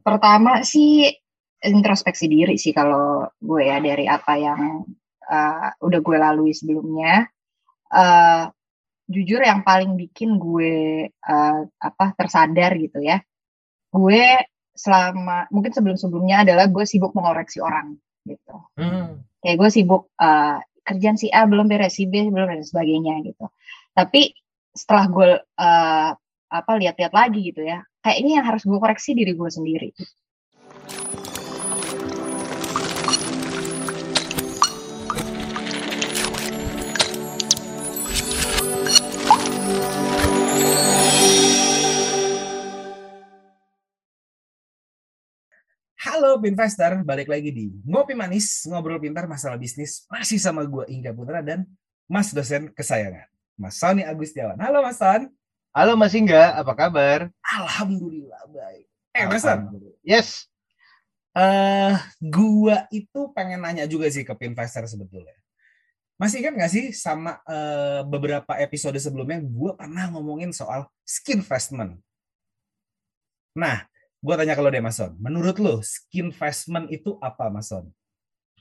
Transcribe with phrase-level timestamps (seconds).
[0.00, 1.12] pertama sih
[1.62, 4.88] introspeksi diri sih kalau gue ya dari apa yang
[5.28, 7.28] uh, udah gue lalui sebelumnya.
[7.92, 8.48] Uh,
[9.12, 13.20] jujur yang paling bikin gue uh, apa tersadar gitu ya,
[13.92, 14.24] gue
[14.72, 18.56] selama mungkin sebelum-sebelumnya adalah gue sibuk mengoreksi orang gitu.
[18.80, 19.20] Hmm.
[19.44, 23.52] Kayak gue sibuk uh, kerjaan si A belum beres, si B belum beres sebagainya gitu.
[23.92, 24.32] Tapi
[24.72, 26.10] setelah gue uh,
[26.52, 29.88] apa lihat-lihat lagi gitu ya, kayaknya yang harus gue koreksi diri gue sendiri.
[46.04, 51.16] Halo Pinvestor, balik lagi di Ngopi Manis, Ngobrol Pintar Masalah Bisnis, masih sama gue Ingga
[51.16, 51.64] Putra dan
[52.04, 53.24] Mas dosen kesayangan,
[53.56, 54.60] Mas Sony Agustiawan.
[54.60, 55.32] Halo Mas Son.
[55.72, 57.32] Halo Mas Ingga, apa kabar?
[57.40, 58.86] Alhamdulillah baik.
[59.16, 59.60] Eh Mas Son.
[60.04, 60.48] Yes.
[61.32, 65.32] Uh, gua itu pengen nanya juga sih ke Pinvestor sebetulnya.
[66.20, 71.98] Masih ingat nggak sih sama uh, beberapa episode sebelumnya gue pernah ngomongin soal skin investment.
[73.56, 73.88] Nah,
[74.22, 77.90] Gue tanya kalau deh Mason, menurut lo skin investment itu apa Mason?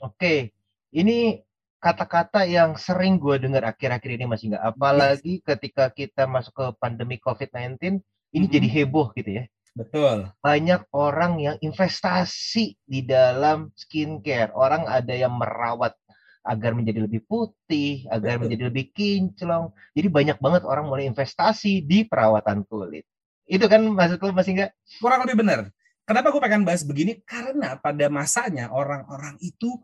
[0.01, 0.57] Oke,
[0.89, 1.37] ini
[1.81, 4.63] kata-kata yang sering gue dengar akhir-akhir ini masih nggak.
[4.77, 5.43] Apalagi yes.
[5.43, 8.53] ketika kita masuk ke pandemi COVID-19, ini mm-hmm.
[8.53, 9.43] jadi heboh gitu ya.
[9.73, 10.29] Betul.
[10.45, 14.53] Banyak orang yang investasi di dalam skincare.
[14.53, 15.97] Orang ada yang merawat
[16.45, 18.41] agar menjadi lebih putih, agar Betul.
[18.45, 19.73] menjadi lebih kinclong.
[19.97, 23.09] Jadi banyak banget orang mulai investasi di perawatan kulit.
[23.49, 24.71] Itu kan maksud lo masih enggak?
[25.01, 25.59] Kurang lebih benar.
[26.05, 27.23] Kenapa gue pengen bahas begini?
[27.25, 29.81] Karena pada masanya orang-orang itu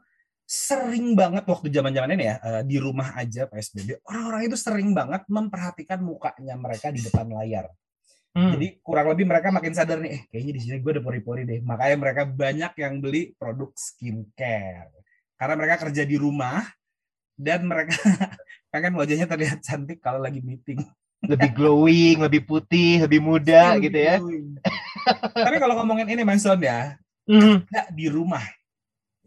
[0.47, 5.27] sering banget waktu zaman-zaman ini ya eh, di rumah aja PSBB orang-orang itu sering banget
[5.27, 7.67] memperhatikan mukanya mereka di depan layar.
[8.31, 8.53] Hmm.
[8.53, 11.59] Jadi kurang lebih mereka makin sadar nih, eh kayaknya di sini gue udah pori-pori deh.
[11.65, 14.93] Makanya mereka banyak yang beli produk skincare.
[15.35, 16.61] Karena mereka kerja di rumah
[17.33, 17.97] dan mereka
[18.71, 20.79] pengen wajahnya terlihat cantik kalau lagi meeting
[21.25, 24.15] lebih glowing, lebih putih, lebih muda lebih gitu ya.
[25.33, 26.93] Tapi kalau ngomongin ini Manson ya,
[27.25, 27.65] mm.
[27.97, 28.43] di rumah.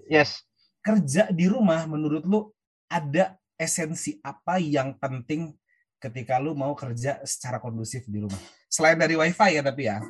[0.07, 0.47] Yes.
[0.81, 2.41] Kerja di rumah menurut lu
[2.89, 5.53] ada esensi apa yang penting
[6.01, 8.41] ketika lu mau kerja secara kondusif di rumah?
[8.73, 10.01] Selain dari wifi ya tapi ya.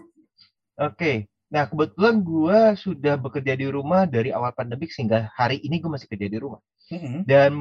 [0.78, 0.94] Oke.
[0.94, 1.16] Okay.
[1.50, 6.06] Nah, kebetulan gue sudah bekerja di rumah dari awal pandemi sehingga hari ini gue masih
[6.06, 6.62] kerja di rumah.
[6.94, 7.20] Mm -hmm.
[7.26, 7.52] Dan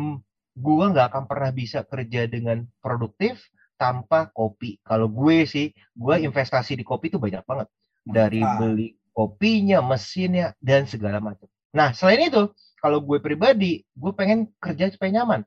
[0.54, 3.42] gue nggak akan pernah bisa kerja dengan produktif
[3.82, 4.78] tanpa kopi.
[4.86, 7.68] Kalau gue sih, gue investasi di kopi itu banyak banget.
[8.06, 11.50] Dari beli kopinya, mesinnya, dan segala macam.
[11.74, 15.44] Nah, selain itu, kalau gue pribadi, gue pengen kerja supaya nyaman.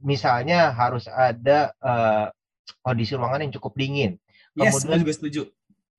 [0.00, 2.32] Misalnya harus ada uh,
[2.80, 4.16] kondisi ruangan yang cukup dingin.
[4.56, 5.42] Kemudian yes, juga setuju.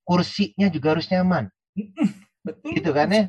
[0.02, 1.46] Kursinya juga harus nyaman.
[2.42, 2.74] Betul.
[2.74, 3.24] Gitu kan ya?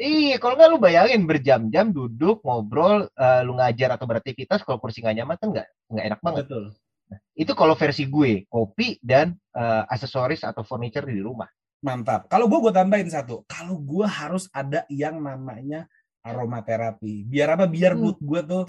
[0.00, 5.04] Iya, kalau nggak lu bayangin berjam-jam duduk ngobrol, uh, lu ngajar atau beraktivitas, kalau kursi
[5.04, 6.44] nggak nyaman kan nggak nggak enak banget.
[6.48, 6.64] Betul.
[7.06, 11.46] Nah, itu kalau versi gue, kopi dan uh, aksesoris atau furniture di rumah.
[11.86, 12.26] Mantap.
[12.26, 15.86] Kalau gue gue tambahin satu, kalau gue harus ada yang namanya
[16.26, 17.22] aromaterapi.
[17.22, 17.70] Biar apa?
[17.70, 18.02] Biar hmm.
[18.02, 18.64] mood gue tuh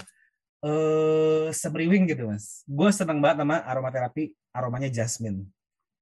[0.62, 2.62] eh uh, semriwing gitu, Mas.
[2.70, 5.50] Gue seneng banget sama aromaterapi, aromanya jasmine.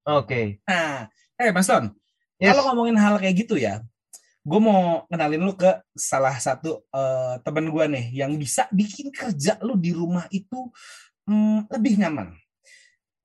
[0.04, 0.28] Oke.
[0.28, 0.46] Okay.
[0.68, 1.08] Nah,
[1.40, 1.96] eh Mas Ton,
[2.36, 2.52] yes.
[2.52, 3.80] kalau ngomongin hal kayak gitu ya,
[4.46, 9.58] gue mau kenalin lu ke salah satu uh, temen gue nih yang bisa bikin kerja
[9.66, 10.70] lu di rumah itu
[11.26, 12.36] hmm, lebih nyaman.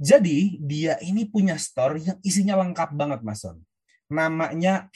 [0.01, 3.61] Jadi dia ini punya store yang isinya lengkap banget Mas Son.
[4.11, 4.91] Namanya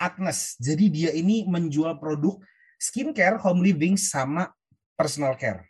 [0.00, 0.56] Agnes.
[0.56, 2.40] Jadi dia ini menjual produk
[2.80, 4.50] skincare, home living, sama
[4.96, 5.68] personal care.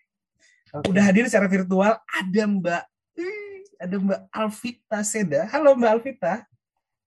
[0.71, 0.91] Okay.
[0.91, 2.83] Udah hadir secara virtual ada Mbak
[3.79, 5.47] ada Mbak Alvita Seda.
[5.51, 6.35] Halo Mbak Alvita.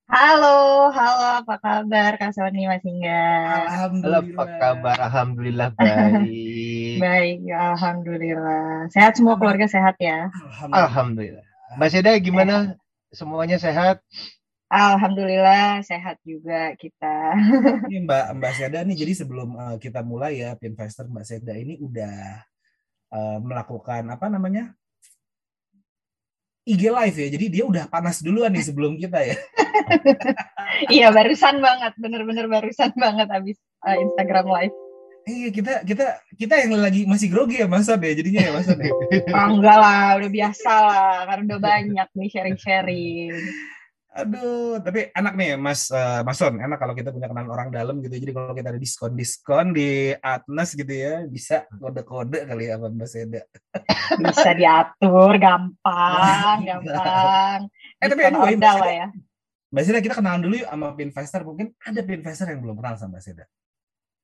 [0.07, 3.27] Halo, halo, apa kabar Kak Sony Mas Hingga?
[3.67, 4.23] Alhamdulillah.
[4.23, 4.97] Halo, apa kabar?
[5.03, 6.95] Alhamdulillah baik.
[7.03, 8.87] baik, alhamdulillah.
[8.87, 10.31] Sehat semua keluarga sehat ya?
[10.31, 10.79] Alhamdulillah.
[10.87, 11.45] alhamdulillah.
[11.75, 12.55] Mbak Seda gimana?
[12.71, 12.85] Sehat.
[13.11, 13.99] Semuanya sehat?
[14.67, 17.39] Alhamdulillah sehat juga kita.
[17.87, 21.79] Ini Mbak Mbak Seda nih jadi sebelum uh, kita mulai ya Pinvestor Mbak Seda ini
[21.79, 22.43] udah
[23.15, 24.75] uh, melakukan apa namanya?
[26.67, 27.27] IG live ya.
[27.31, 29.39] Jadi dia udah panas duluan nih sebelum kita ya.
[30.99, 33.55] iya, barusan banget, bener-bener barusan banget habis
[33.87, 34.75] uh, Instagram live.
[35.27, 36.05] Iya, kita kita
[36.35, 38.75] kita yang lagi masih grogi ya Mas ya jadinya ya Mas ya.
[39.31, 43.31] Oh, enggak lah, udah biasa lah karena udah banyak nih sharing-sharing.
[44.17, 48.01] Aduh, tapi enak nih Mas uh, Mas Son, enak kalau kita punya kenalan orang dalam
[48.01, 48.17] gitu.
[48.17, 53.45] Jadi kalau kita ada diskon-diskon di Atlas gitu ya, bisa kode-kode kali ya Mbak Seda.
[54.25, 57.69] Bisa diatur gampang, gampang.
[58.01, 59.07] Eh tapi anyway, Mbak Seda, ya.
[59.69, 61.41] Mbak Seda kita kenalan dulu yuk sama investor.
[61.45, 63.45] Mungkin ada investor yang belum kenal sama Mbak Seda.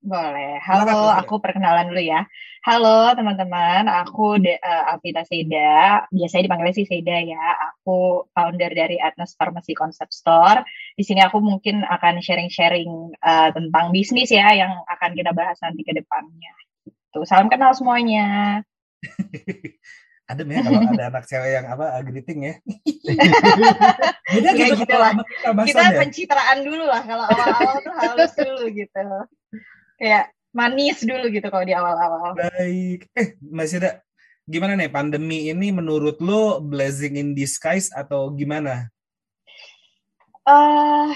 [0.04, 0.60] Boleh.
[0.60, 2.28] Halo, aku perkenalan dulu ya.
[2.68, 6.04] Halo teman-teman, aku De, uh, Alvita Seda.
[6.12, 7.40] Biasanya dipanggilnya sih Seda ya.
[7.72, 10.60] Aku founder dari Atlas Pharmacy Concept Store.
[11.00, 15.88] Di sini aku mungkin akan sharing-sharing uh, tentang bisnis ya yang akan kita bahas nanti
[15.88, 16.52] ke depannya.
[16.84, 17.24] Gitu.
[17.24, 18.60] Salam kenal semuanya.
[20.24, 22.56] Ada ya kalau ada anak cewek yang apa greeting ya.
[24.32, 25.20] Beda gitu, gitu lah.
[25.68, 26.00] Kita ya?
[26.00, 29.04] pencitraan dulu lah kalau awal-awal tuh halus dulu gitu
[29.98, 32.38] kayak manis dulu gitu kalau di awal-awal.
[32.38, 33.10] Baik.
[33.18, 33.90] Eh, Mbak Sida,
[34.46, 38.88] gimana nih pandemi ini menurut lo blessing in disguise atau gimana?
[40.46, 41.10] Uh,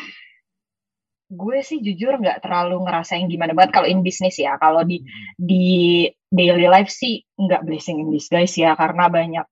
[1.29, 4.57] gue sih jujur nggak terlalu ngerasain gimana banget kalau in bisnis ya.
[4.57, 5.05] Kalau di
[5.37, 9.45] di daily life sih nggak blessing in disguise ya karena banyak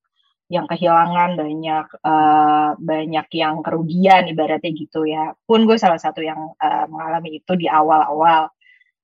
[0.45, 6.53] yang kehilangan banyak uh, banyak yang kerugian ibaratnya gitu ya pun gue salah satu yang
[6.61, 8.53] uh, mengalami itu di awal-awal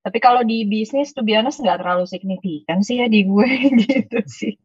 [0.01, 3.49] tapi kalau di bisnis tuh biasa nggak terlalu signifikan sih ya di gue
[3.85, 4.57] gitu sih.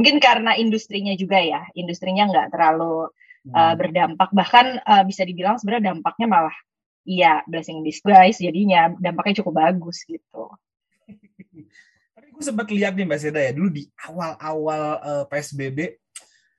[0.00, 3.12] Mungkin karena industrinya juga ya, industrinya nggak terlalu
[3.48, 3.52] hmm.
[3.52, 4.32] uh, berdampak.
[4.32, 6.56] Bahkan uh, bisa dibilang sebenarnya dampaknya malah
[7.04, 10.48] iya blessing disguise jadinya dampaknya cukup bagus gitu.
[12.16, 15.78] Tapi gue sempat lihat nih Mbak Seda ya dulu di awal-awal uh, eh, PSBB,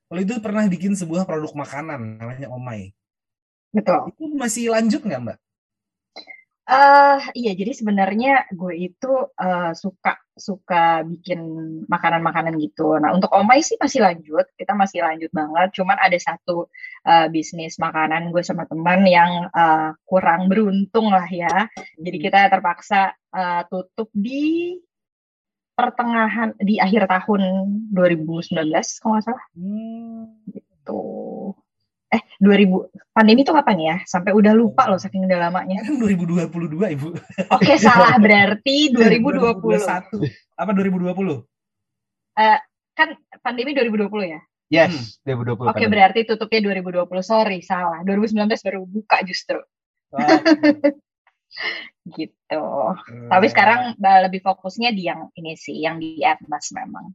[0.06, 2.94] kalau itu pernah bikin sebuah produk makanan namanya Omai.
[3.74, 4.14] Betul.
[4.14, 5.38] Itu masih lanjut nggak Mbak?
[6.64, 11.44] Uh, iya, jadi sebenarnya gue itu uh, suka suka bikin
[11.92, 12.96] makanan-makanan gitu.
[13.04, 15.76] Nah, untuk Omai sih masih lanjut, kita masih lanjut banget.
[15.76, 16.72] Cuman ada satu
[17.04, 21.68] uh, bisnis makanan gue sama teman yang uh, kurang beruntung lah ya.
[22.00, 22.26] Jadi hmm.
[22.32, 24.80] kita terpaksa uh, tutup di
[25.76, 27.44] pertengahan di akhir tahun
[27.92, 28.56] 2019
[29.04, 29.46] kalau nggak salah.
[29.52, 30.32] Hmm.
[30.48, 31.04] Gitu
[32.14, 33.96] eh 2000 pandemi itu kapan ya?
[34.06, 35.82] Sampai udah lupa loh saking udah lamanya.
[35.88, 37.08] Kan 2022 Ibu.
[37.50, 39.82] Oke, salah berarti 2020.
[39.82, 40.22] 2021.
[40.54, 41.10] Apa 2020?
[41.10, 41.42] Uh,
[42.38, 42.62] eh,
[42.94, 44.42] kan pandemi 2020 ya?
[44.74, 45.46] Yes, hmm.
[45.46, 45.70] 2020.
[45.70, 47.06] Oke, okay, berarti tutupnya 2020.
[47.22, 48.02] Sorry, salah.
[48.06, 49.62] 2019 baru buka justru.
[50.14, 50.18] Oh.
[52.18, 52.64] gitu.
[52.98, 53.30] Hmm.
[53.30, 57.14] Tapi sekarang lebih fokusnya di yang ini sih, yang di Atlas memang.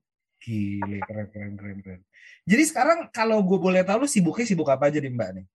[0.49, 2.01] Gile, keren, keren, keren, keren.
[2.49, 5.47] Jadi sekarang kalau gue boleh tahu lu sibuknya sibuk apa aja nih Mbak nih?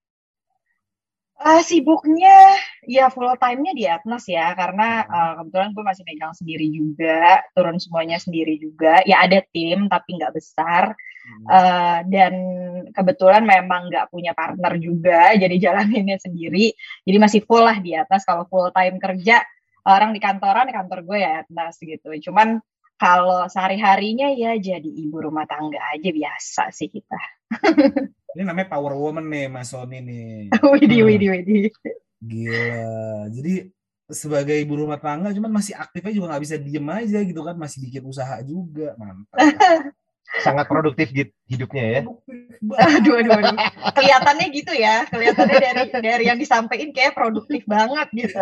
[1.43, 2.55] Uh, sibuknya
[2.85, 7.81] ya full time-nya di Atlas ya karena uh, kebetulan gue masih megang sendiri juga turun
[7.81, 11.45] semuanya sendiri juga ya ada tim tapi nggak besar hmm.
[11.49, 12.33] uh, dan
[12.95, 16.71] kebetulan memang nggak punya partner juga jadi jalaninnya sendiri
[17.03, 19.43] jadi masih full lah di atas kalau full time kerja
[19.83, 22.61] orang di kantoran di kantor gue ya Atlas gitu cuman
[23.03, 27.19] kalau sehari-harinya ya jadi ibu rumah tangga aja biasa sih kita.
[28.31, 30.55] ini namanya power woman nih Mas Sony nih.
[30.79, 31.67] widih, widih, widih.
[32.23, 33.27] Gila.
[33.27, 33.67] Jadi
[34.07, 37.87] sebagai ibu rumah tangga cuman masih aktifnya juga nggak bisa diem aja gitu kan masih
[37.87, 39.39] bikin usaha juga mantap
[40.41, 41.13] sangat produktif
[41.45, 42.01] hidupnya ya
[42.97, 43.57] aduh aduh aduh
[43.93, 48.37] kelihatannya gitu ya kelihatannya dari dari yang disampaikan kayak produktif banget gitu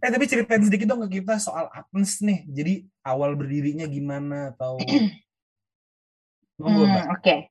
[0.00, 2.42] Eh tapi ceritain sedikit dong ke kita soal Atens nih.
[2.48, 2.74] Jadi
[3.04, 5.12] awal berdirinya gimana atau hmm,
[6.60, 7.04] Oke.
[7.20, 7.49] Okay.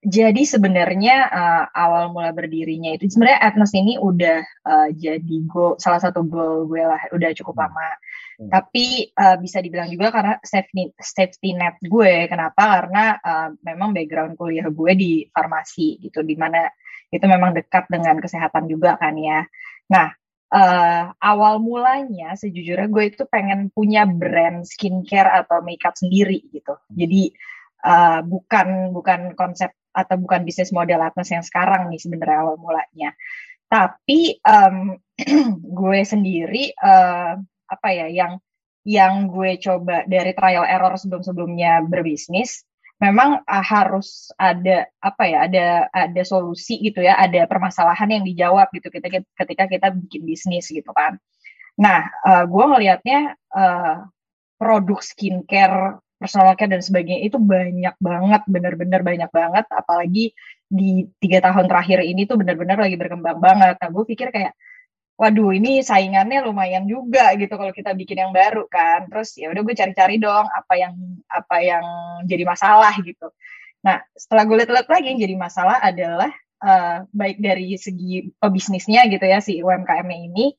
[0.00, 6.00] Jadi sebenarnya uh, awal mula berdirinya itu sebenarnya Atlas ini udah uh, jadi goal salah
[6.00, 7.62] satu goal gue lah udah cukup hmm.
[7.68, 7.88] lama.
[8.40, 8.48] Hmm.
[8.48, 12.32] Tapi uh, bisa dibilang juga karena safety safety net gue.
[12.32, 12.80] Kenapa?
[12.80, 16.64] Karena uh, memang background kuliah gue di farmasi gitu, di mana
[17.12, 19.44] itu memang dekat dengan kesehatan juga kan ya.
[19.92, 20.16] Nah
[20.48, 26.72] uh, awal mulanya sejujurnya gue itu pengen punya brand skincare atau makeup sendiri gitu.
[26.88, 27.36] Jadi
[27.84, 33.14] uh, bukan bukan konsep atau bukan bisnis model Atlas yang sekarang nih sebenarnya awal mulanya.
[33.70, 34.98] Tapi um,
[35.80, 37.38] gue sendiri uh,
[37.70, 38.42] apa ya yang
[38.82, 42.64] yang gue coba dari trial error sebelum-sebelumnya berbisnis
[43.00, 48.68] memang uh, harus ada apa ya ada ada solusi gitu ya ada permasalahan yang dijawab
[48.76, 51.16] gitu kita ketika kita bikin bisnis gitu kan
[51.80, 54.04] nah uh, gue ngelihatnya uh,
[54.60, 59.64] produk skincare personal care dan sebagainya itu banyak banget bener-bener banyak banget.
[59.72, 60.36] Apalagi
[60.68, 63.80] di tiga tahun terakhir ini tuh bener-bener lagi berkembang banget.
[63.80, 64.52] Nah gue pikir kayak
[65.16, 69.08] waduh ini saingannya lumayan juga gitu kalau kita bikin yang baru kan.
[69.08, 70.92] Terus ya udah gue cari-cari dong apa yang
[71.32, 71.84] apa yang
[72.28, 73.32] jadi masalah gitu.
[73.80, 79.24] Nah setelah gue lihat-lihat lagi yang jadi masalah adalah uh, baik dari segi pebisnisnya gitu
[79.24, 80.52] ya si UMKM ini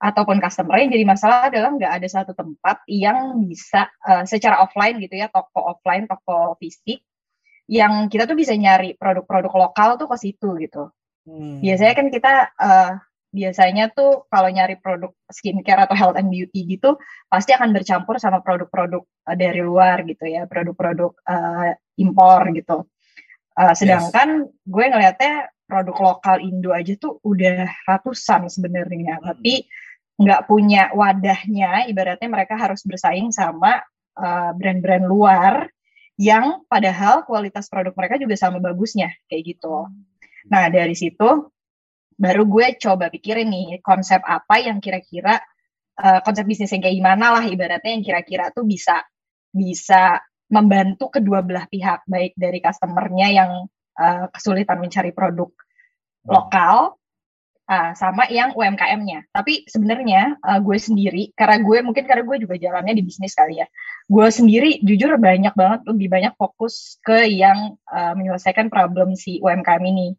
[0.00, 4.96] ataupun customer yang jadi masalah adalah nggak ada satu tempat yang bisa uh, secara offline
[4.98, 7.04] gitu ya toko offline toko fisik
[7.70, 10.90] yang kita tuh bisa nyari produk-produk lokal tuh ke situ gitu
[11.28, 11.60] Hmm.
[11.60, 12.92] Biasanya kan kita uh,
[13.30, 16.98] biasanya tuh kalau nyari produk skincare atau health and beauty gitu
[17.30, 22.88] pasti akan bercampur sama produk-produk uh, dari luar gitu ya, produk-produk uh, impor gitu.
[23.54, 24.64] Uh, sedangkan yes.
[24.64, 25.34] gue ngelihatnya
[25.70, 29.26] produk lokal Indo aja tuh udah ratusan sebenarnya, hmm.
[29.30, 29.68] tapi
[30.20, 31.88] nggak punya wadahnya.
[31.88, 33.80] Ibaratnya mereka harus bersaing sama
[34.20, 35.72] uh, brand-brand luar
[36.20, 39.88] yang padahal kualitas produk mereka juga sama bagusnya kayak gitu.
[40.52, 41.48] Nah dari situ
[42.20, 45.40] baru gue coba pikirin nih konsep apa yang kira-kira
[45.96, 49.00] uh, konsep bisnis yang kayak gimana lah ibaratnya yang kira-kira tuh bisa
[49.48, 50.20] bisa
[50.52, 53.50] membantu kedua belah pihak baik dari customernya yang
[53.96, 55.48] uh, kesulitan mencari produk
[56.28, 56.99] lokal
[57.70, 59.30] uh, sama yang UMKM-nya.
[59.30, 63.62] Tapi sebenarnya uh, gue sendiri karena gue mungkin karena gue juga jalannya di bisnis kali
[63.62, 63.66] ya.
[64.10, 69.82] Gue sendiri jujur banyak banget lebih banyak fokus ke yang uh, menyelesaikan problem si UMKM
[69.86, 70.18] ini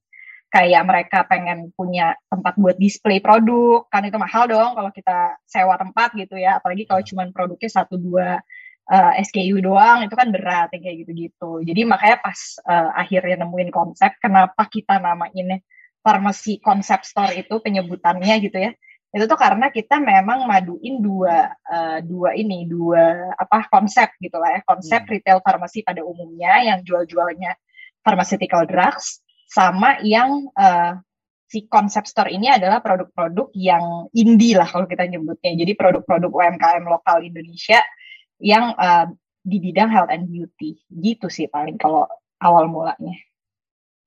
[0.51, 5.79] kayak mereka pengen punya tempat buat display produk kan itu mahal dong kalau kita sewa
[5.79, 8.43] tempat gitu ya apalagi kalau cuma produknya satu dua
[8.91, 13.47] uh, eh, SKU doang itu kan berat ya, kayak gitu-gitu jadi makanya pas uh, akhirnya
[13.47, 15.63] nemuin konsep kenapa kita namainnya
[16.01, 18.71] farmasi konsep store itu penyebutannya gitu ya
[19.11, 24.55] itu tuh karena kita memang maduin dua uh, dua ini dua apa konsep gitu lah
[24.55, 25.11] ya konsep hmm.
[25.11, 27.59] retail farmasi pada umumnya yang jual-jualnya
[28.07, 29.19] pharmaceutical drugs
[29.51, 30.95] sama yang uh,
[31.51, 35.51] si konsep store ini adalah produk-produk yang indie lah kalau kita nyebutnya.
[35.59, 37.83] Jadi produk-produk UMKM lokal Indonesia
[38.39, 39.11] yang uh,
[39.43, 40.79] di bidang health and beauty.
[40.87, 42.07] Gitu sih paling kalau
[42.39, 43.19] awal mulanya.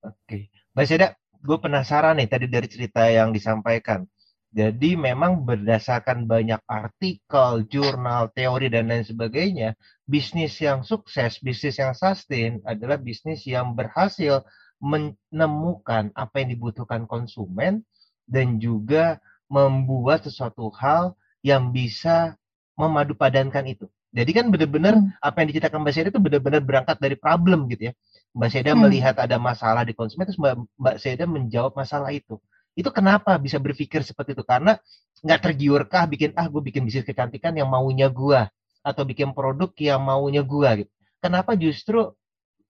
[0.01, 0.49] Oke.
[0.73, 1.07] Mbak Seda,
[1.45, 4.09] gue penasaran nih tadi dari cerita yang disampaikan.
[4.55, 9.75] Jadi memang berdasarkan banyak artikel, jurnal, teori dan lain sebagainya,
[10.07, 14.47] bisnis yang sukses, bisnis yang sustain adalah bisnis yang berhasil
[14.79, 17.83] menemukan apa yang dibutuhkan konsumen
[18.23, 19.19] dan juga
[19.51, 22.39] membuat sesuatu hal yang bisa
[22.79, 23.85] memadupadankan itu.
[24.15, 25.19] Jadi kan benar-benar hmm.
[25.19, 27.93] apa yang diceritakan Mbak Seda itu benar-benar berangkat dari problem gitu ya.
[28.35, 28.81] Mbak Seda hmm.
[28.83, 32.35] melihat ada masalah di konsumen terus Mbak, Mbak Seda menjawab masalah itu.
[32.75, 34.43] Itu kenapa bisa berpikir seperti itu?
[34.43, 34.75] Karena
[35.23, 38.43] nggak tergiurkah bikin ah gue bikin bisnis kecantikan yang maunya gue
[38.83, 40.91] atau bikin produk yang maunya gue gitu.
[41.23, 42.11] Kenapa justru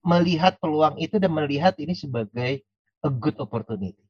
[0.06, 2.62] melihat peluang itu dan melihat ini sebagai
[3.02, 4.05] a good opportunity?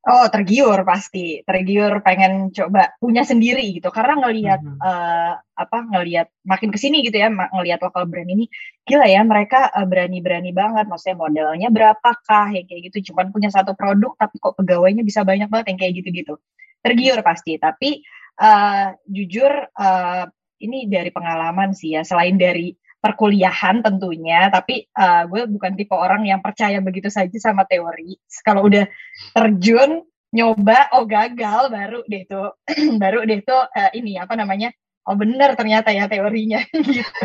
[0.00, 3.92] Oh, tergiur pasti, tergiur pengen coba punya sendiri gitu.
[3.92, 4.80] Karena ngelihat mm -hmm.
[4.80, 8.48] uh, apa ngelihat makin ke sini gitu ya, ngelihat lokal brand ini
[8.88, 10.88] gila ya mereka uh, berani-berani banget.
[10.88, 13.12] Maksudnya modelnya berapakah ya kayak gitu.
[13.12, 16.34] Cuman punya satu produk tapi kok pegawainya bisa banyak banget yang kayak gitu-gitu.
[16.80, 17.60] Tergiur pasti.
[17.60, 18.00] Tapi
[18.40, 20.24] uh, jujur uh,
[20.64, 22.08] ini dari pengalaman sih ya.
[22.08, 27.64] Selain dari perkuliahan tentunya, tapi uh, gue bukan tipe orang yang percaya begitu saja sama
[27.64, 28.20] teori.
[28.44, 28.84] Kalau udah
[29.32, 32.54] terjun nyoba, oh gagal, baru deh tuh,
[33.02, 34.70] baru deh tuh uh, ini apa namanya?
[35.08, 37.24] Oh benar ternyata ya teorinya gitu.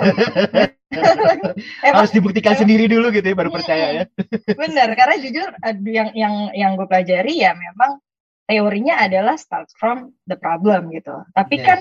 [1.85, 4.03] Harus dibuktikan sendiri dulu gitu ya baru percaya ya.
[4.63, 7.99] bener karena jujur uh, yang yang yang gue pelajari ya memang
[8.47, 11.13] teorinya adalah start from the problem gitu.
[11.35, 11.65] Tapi yes.
[11.67, 11.79] kan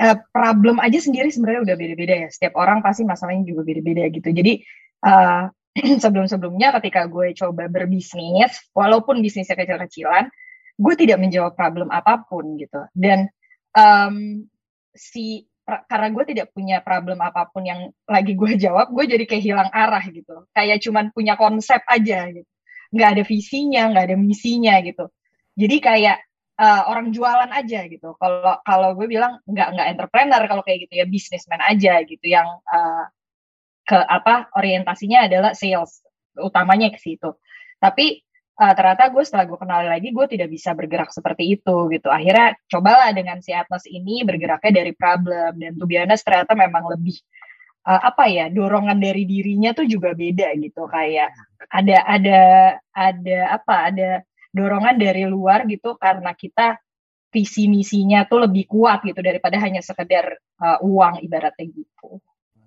[0.00, 2.28] uh, problem aja sendiri sebenarnya udah beda-beda ya.
[2.32, 4.28] Setiap orang pasti masalahnya juga beda-beda gitu.
[4.32, 4.64] Jadi
[5.04, 5.44] uh,
[6.02, 10.32] sebelum-sebelumnya ketika gue coba berbisnis, walaupun bisnisnya kecil-kecilan,
[10.80, 12.80] gue tidak menjawab problem apa pun gitu.
[12.96, 13.28] Dan
[13.76, 14.48] um,
[14.96, 19.44] si karena gue tidak punya problem apa pun yang lagi gue jawab, gue jadi kayak
[19.44, 20.48] hilang arah gitu.
[20.50, 22.48] Kayak cuman punya konsep aja gitu.
[22.90, 25.06] Nggak ada visinya, nggak ada misinya gitu.
[25.54, 26.18] Jadi kayak
[26.60, 28.12] uh, orang jualan aja gitu.
[28.20, 32.46] Kalau kalau gue bilang nggak nggak entrepreneur kalau kayak gitu ya businessman aja gitu yang
[32.68, 33.04] uh,
[33.88, 36.04] ke apa orientasinya adalah sales
[36.36, 37.32] utamanya ke situ.
[37.80, 38.20] Tapi
[38.60, 42.08] uh, ternyata gue setelah gue kenal lagi gue tidak bisa bergerak seperti itu gitu.
[42.12, 47.16] Akhirnya cobalah dengan si Atlas ini bergeraknya dari problem dan tuh biasa ternyata memang lebih
[47.88, 51.32] uh, apa ya dorongan dari dirinya tuh juga beda gitu kayak
[51.72, 52.40] ada ada
[52.92, 54.08] ada apa ada
[54.50, 56.78] dorongan dari luar gitu karena kita
[57.30, 62.18] visi misinya tuh lebih kuat gitu daripada hanya sekedar uh, uang ibaratnya gitu.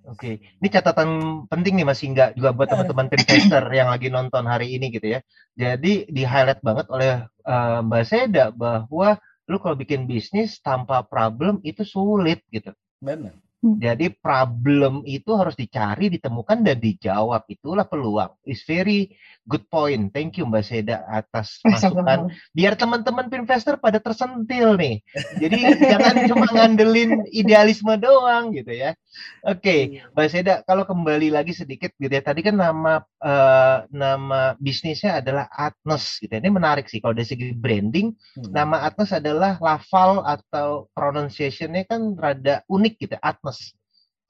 [0.03, 4.75] Oke, ini catatan penting nih Mas Hingga juga buat teman-teman investor yang lagi nonton hari
[4.75, 5.19] ini gitu ya.
[5.55, 9.15] Jadi di highlight banget oleh uh, Mbak Seda bahwa
[9.47, 12.75] lu kalau bikin bisnis tanpa problem itu sulit gitu.
[12.99, 13.39] Benar.
[13.63, 13.79] Hmm.
[13.79, 17.47] Jadi problem itu harus dicari, ditemukan dan dijawab.
[17.47, 18.35] Itulah peluang.
[18.43, 19.15] Is very
[19.47, 20.11] good point.
[20.11, 22.27] Thank you Mbak Seda atas masukan.
[22.51, 24.99] Biar teman-teman investor pada tersentil nih.
[25.39, 28.99] Jadi jangan cuma ngandelin idealisme doang gitu ya.
[29.47, 30.11] Oke, okay, iya.
[30.11, 32.19] Mbak Seda kalau kembali lagi sedikit gitu ya.
[32.19, 36.35] Tadi kan nama uh, nama bisnisnya adalah Atnos gitu.
[36.35, 36.43] Ya.
[36.43, 38.11] Ini menarik sih kalau dari segi branding.
[38.11, 38.51] Hmm.
[38.51, 43.15] Nama Atnos adalah lafal atau pronunciationnya kan rada unik gitu.
[43.23, 43.77] Atnos Atlas.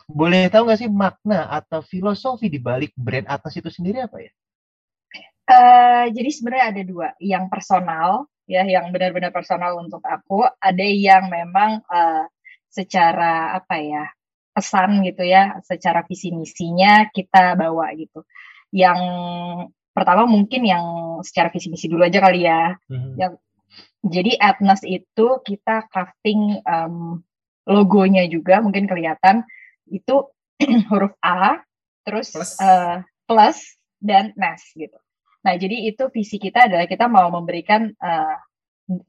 [0.04, 4.32] Boleh tahu nggak sih makna atau filosofi di balik brand Atlas itu sendiri apa ya?
[5.44, 11.32] Uh, jadi sebenarnya ada dua, yang personal ya, yang benar-benar personal untuk aku, ada yang
[11.32, 12.28] memang uh,
[12.68, 14.04] secara apa ya
[14.52, 18.28] pesan gitu ya, secara visi misinya kita bawa gitu.
[18.76, 19.00] Yang
[19.96, 20.84] pertama mungkin yang
[21.24, 22.76] secara visi misi dulu aja kali ya.
[22.92, 23.14] Mm-hmm.
[23.20, 23.34] Yang
[24.04, 27.24] jadi Atlas itu kita crafting um,
[27.68, 29.48] logonya juga mungkin kelihatan
[29.88, 30.30] itu
[30.92, 31.60] huruf A
[32.04, 35.00] terus plus, uh, plus dan NAS gitu.
[35.44, 38.36] Nah, jadi itu visi kita adalah kita mau memberikan uh,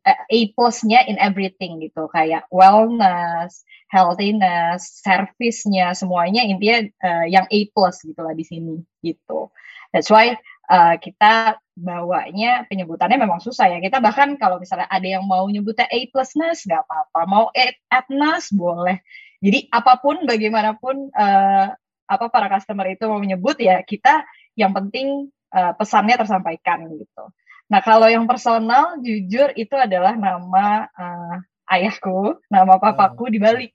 [0.06, 8.02] A plusnya in everything gitu, kayak wellness, healthiness, service-nya semuanya intinya uh, yang A plus
[8.06, 9.50] gitu lah di sini gitu.
[9.90, 13.78] That's why uh, kita bawanya penyebutannya memang susah ya.
[13.82, 18.50] Kita bahkan kalau misalnya ada yang mau nyebutnya A plusness nggak apa-apa, mau A atnas
[18.54, 19.02] boleh.
[19.44, 21.68] Jadi apa pun bagaimanapun uh,
[22.04, 27.24] apa para customer itu mau menyebut ya kita yang penting uh, pesannya tersampaikan gitu.
[27.68, 31.36] Nah kalau yang personal jujur itu adalah nama uh,
[31.68, 33.32] ayahku, nama papaku oh.
[33.32, 33.68] di Bali.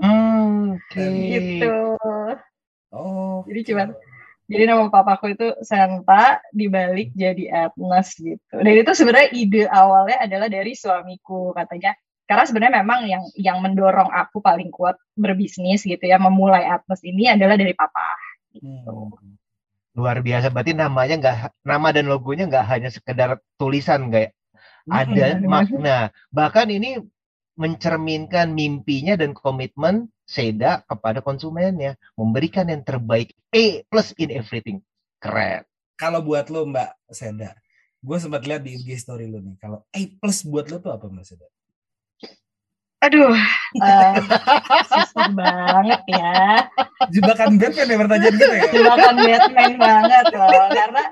[0.00, 1.14] hmm, okay.
[1.34, 1.98] gitu.
[2.90, 3.42] Oh.
[3.46, 3.88] Jadi cuman
[4.50, 8.42] jadi nama papaku itu Santa dibalik jadi Atlas gitu.
[8.58, 11.94] Dan itu sebenarnya ide awalnya adalah dari suamiku katanya.
[12.26, 17.30] Karena sebenarnya memang yang yang mendorong aku paling kuat berbisnis gitu ya, memulai Atlas ini
[17.30, 18.02] adalah dari papa.
[18.50, 18.90] Gitu.
[18.90, 19.38] Hmm.
[19.94, 20.50] Luar biasa.
[20.50, 24.34] Berarti namanya nggak nama dan logonya nggak hanya sekedar tulisan kayak
[24.90, 25.98] hmm, ada makna.
[26.34, 26.98] Bahkan ini
[27.54, 34.78] mencerminkan mimpinya dan komitmen Seda kepada konsumennya, memberikan yang terbaik A plus in everything.
[35.18, 35.66] Keren.
[35.98, 37.58] Kalau buat lo Mbak Seda,
[37.98, 41.10] gue sempat lihat di IG story lo nih, kalau A plus buat lo tuh apa
[41.10, 41.50] Mbak Seda?
[43.00, 44.14] Aduh, uh,
[44.92, 46.68] susah banget ya.
[47.10, 48.64] Jebakan Batman ya pertanyaan gitu ya?
[48.70, 51.02] Jebakan Batman banget loh, karena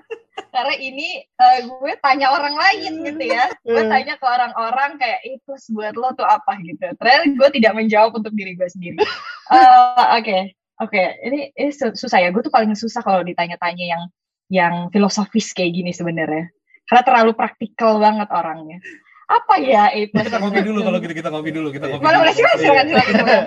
[0.55, 3.51] karena ini uh, gue tanya orang lain gitu ya.
[3.63, 3.91] Gue hmm.
[3.93, 6.59] tanya ke orang-orang kayak itu plus buat lo tuh apa?
[6.61, 6.93] gitu.
[6.99, 8.99] Ternyata gue tidak menjawab untuk diri gue sendiri.
[9.51, 9.57] Uh,
[10.19, 10.43] oke okay.
[10.83, 10.91] oke.
[10.91, 11.07] Okay.
[11.27, 12.29] ini ini susah ya.
[12.31, 14.03] Gue tuh paling susah kalau ditanya-tanya yang
[14.49, 16.53] yang filosofis kayak gini sebenarnya.
[16.89, 18.81] Karena terlalu praktikal banget orangnya.
[19.29, 22.33] Apa ya itu kita ngopi dulu kalau gitu kita ngopi dulu kita ngopi Mana boleh.
[22.33, 23.43] Silakan silakan silakan.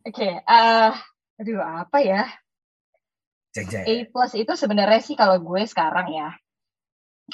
[0.00, 0.90] Oke uh,
[1.38, 2.22] aduh apa ya
[3.82, 6.30] A plus itu sebenarnya sih kalau gue sekarang ya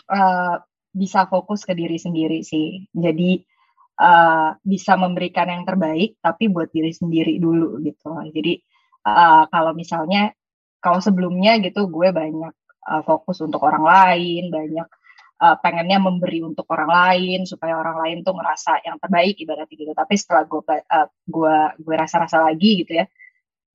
[0.08, 0.56] uh,
[0.96, 2.88] bisa fokus ke diri sendiri sih.
[2.88, 3.44] Jadi
[4.00, 8.16] uh, bisa memberikan yang terbaik, tapi buat diri sendiri dulu gitu.
[8.32, 8.56] Jadi
[9.04, 10.32] uh, kalau misalnya
[10.80, 12.54] kalau sebelumnya gitu gue banyak
[12.88, 14.88] uh, fokus untuk orang lain, banyak
[15.44, 19.92] uh, pengennya memberi untuk orang lain supaya orang lain tuh ngerasa yang terbaik ibaratnya gitu.
[19.92, 23.06] Tapi setelah gue uh, gue gue rasa-rasa lagi gitu ya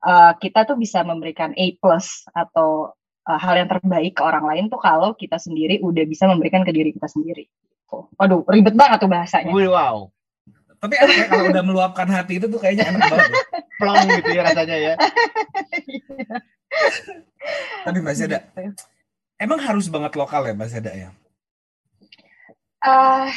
[0.05, 2.93] uh, kita tuh bisa memberikan A plus atau
[3.25, 6.71] uh, hal yang terbaik ke orang lain tuh kalau kita sendiri udah bisa memberikan ke
[6.73, 7.45] diri kita sendiri.
[7.47, 7.97] Gitu.
[8.17, 9.53] Waduh, ribet banget tuh bahasanya.
[9.53, 10.09] Wow.
[10.81, 13.29] Tapi enak kalau udah meluapkan hati itu tuh kayaknya enak banget.
[13.29, 13.37] Ya.
[13.77, 14.93] Plong gitu ya rasanya ya.
[17.85, 18.85] Tapi Mbak Seda, gitu.
[19.41, 21.09] emang harus banget lokal ya Mbak Seda ya?
[22.81, 23.29] Uh,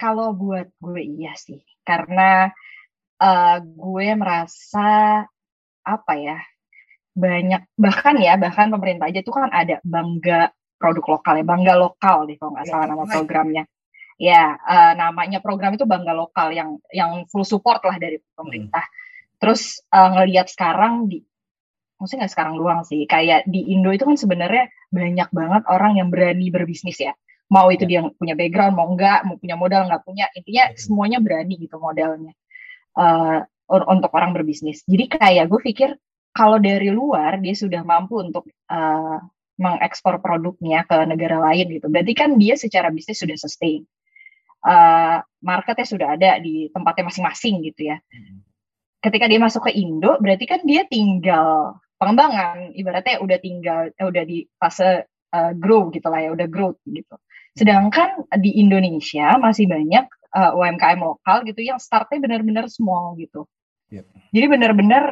[0.00, 2.52] kalau buat gue iya sih, karena
[3.20, 5.22] uh, gue merasa
[5.86, 6.38] apa ya
[7.16, 12.28] banyak bahkan ya bahkan pemerintah aja tuh kan ada bangga produk lokal ya bangga lokal
[12.28, 13.64] deh kalau nggak salah nama programnya
[14.20, 19.40] ya uh, namanya program itu bangga lokal yang yang full support lah dari pemerintah hmm.
[19.40, 21.24] terus uh, ngelihat sekarang di
[21.96, 26.08] maksudnya nggak sekarang doang sih kayak di Indo itu kan sebenarnya banyak banget orang yang
[26.12, 27.16] berani berbisnis ya
[27.48, 28.04] mau itu ya.
[28.04, 30.76] dia punya background mau enggak mau punya modal nggak punya intinya hmm.
[30.76, 32.36] semuanya berani gitu modalnya
[32.96, 34.82] uh, untuk orang berbisnis.
[34.88, 35.90] Jadi kayak gue pikir
[36.36, 39.18] kalau dari luar dia sudah mampu untuk uh,
[39.56, 41.88] mengekspor produknya ke negara lain gitu.
[41.88, 43.88] Berarti kan dia secara bisnis sudah sustain.
[44.60, 47.96] Uh, marketnya sudah ada di tempatnya masing-masing gitu ya.
[48.02, 48.44] Hmm.
[49.00, 52.74] Ketika dia masuk ke Indo, berarti kan dia tinggal pengembangan.
[52.74, 57.16] Ibaratnya udah tinggal, eh, udah di fase uh, grow gitu lah ya, udah growth gitu.
[57.56, 63.46] Sedangkan di Indonesia masih banyak uh, UMKM lokal gitu yang startnya benar-benar small gitu.
[63.92, 64.04] Yep.
[64.34, 65.04] Jadi benar-benar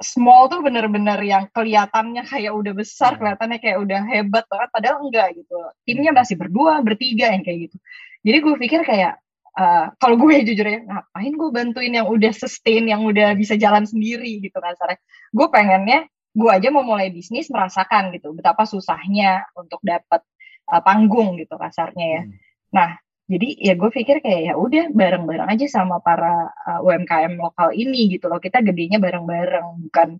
[0.00, 3.18] small tuh bener-bener yang kelihatannya kayak udah besar, hmm.
[3.20, 5.56] kelihatannya kayak udah hebat banget, padahal enggak gitu.
[5.84, 7.76] Timnya masih berdua, bertiga yang kayak gitu.
[8.24, 9.20] Jadi gue pikir kayak
[9.60, 13.84] uh, kalau gue jujur ya, ngapain gue bantuin yang udah sustain, yang udah bisa jalan
[13.84, 14.98] sendiri gitu kasarnya.
[15.36, 20.22] Gue pengennya gue aja mau mulai bisnis merasakan gitu betapa susahnya untuk dapat
[20.70, 22.22] uh, panggung gitu kasarnya ya.
[22.24, 22.34] Hmm.
[22.70, 22.90] Nah
[23.30, 28.10] jadi ya gue pikir kayak ya udah bareng-bareng aja sama para uh, UMKM lokal ini
[28.10, 28.42] gitu loh.
[28.42, 30.18] Kita gedenya bareng-bareng bukan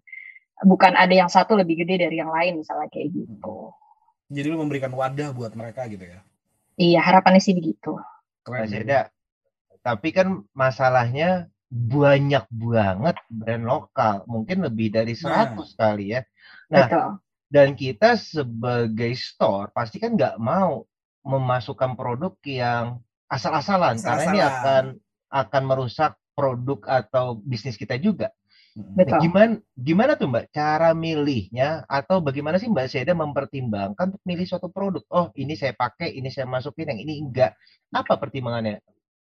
[0.63, 3.75] bukan ada yang satu lebih gede dari yang lain misalnya kayak gitu.
[4.31, 6.23] Jadi lu memberikan wadah buat mereka gitu ya?
[6.79, 7.99] Iya harapannya sih begitu.
[8.47, 8.71] Keren
[9.81, 14.23] tapi kan masalahnya banyak banget brand lokal.
[14.31, 15.67] Mungkin lebih dari 100 nah.
[15.75, 16.23] kali ya.
[16.71, 17.09] Nah Betul.
[17.51, 20.87] dan kita sebagai store pasti kan nggak mau
[21.23, 24.85] memasukkan produk yang asal-asalan Asal karena ini akan
[25.31, 28.33] akan merusak produk atau bisnis kita juga.
[28.71, 29.19] Betul.
[29.19, 34.47] Nah, gimana gimana tuh Mbak cara milihnya atau bagaimana sih Mbak Seda mempertimbangkan untuk milih
[34.47, 35.03] suatu produk?
[35.11, 37.59] Oh, ini saya pakai, ini saya masukin, yang ini enggak.
[37.91, 38.79] Apa pertimbangannya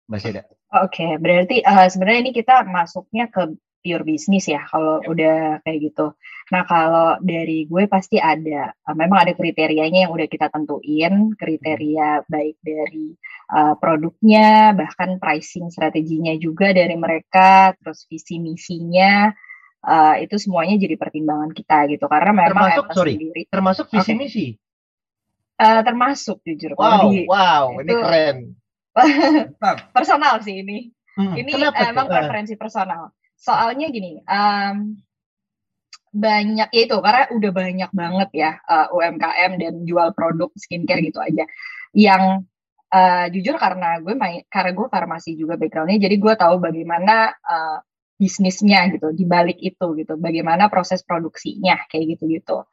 [0.10, 0.42] Mbak Seda?
[0.74, 3.54] Oke, okay, berarti uh, sebenarnya ini kita masuknya ke
[3.88, 5.08] pure bisnis ya kalau ya.
[5.08, 6.12] udah kayak gitu.
[6.52, 12.28] Nah kalau dari gue pasti ada, uh, memang ada kriterianya yang udah kita tentuin, kriteria
[12.28, 13.16] baik dari
[13.56, 19.32] uh, produknya, bahkan pricing strateginya juga dari mereka, terus visi misinya,
[19.88, 22.12] uh, itu semuanya jadi pertimbangan kita gitu.
[22.12, 24.20] Karena memang termasuk sorry, sendiri, termasuk visi okay.
[24.20, 24.48] misi.
[25.58, 26.76] Uh, termasuk jujur.
[26.76, 28.38] Wow, di, wow, itu, ini keren.
[29.96, 30.92] personal sih ini.
[31.18, 34.98] Hmm, ini emang preferensi personal soalnya gini um,
[36.18, 41.22] banyak ya itu karena udah banyak banget ya uh, UMKM dan jual produk skincare gitu
[41.22, 41.46] aja.
[41.94, 42.48] Yang
[42.90, 47.78] uh, jujur karena gue main karena gue farmasi juga backgroundnya jadi gue tahu bagaimana uh,
[48.18, 50.18] bisnisnya gitu di balik itu gitu.
[50.18, 52.66] Bagaimana proses produksinya kayak gitu gitu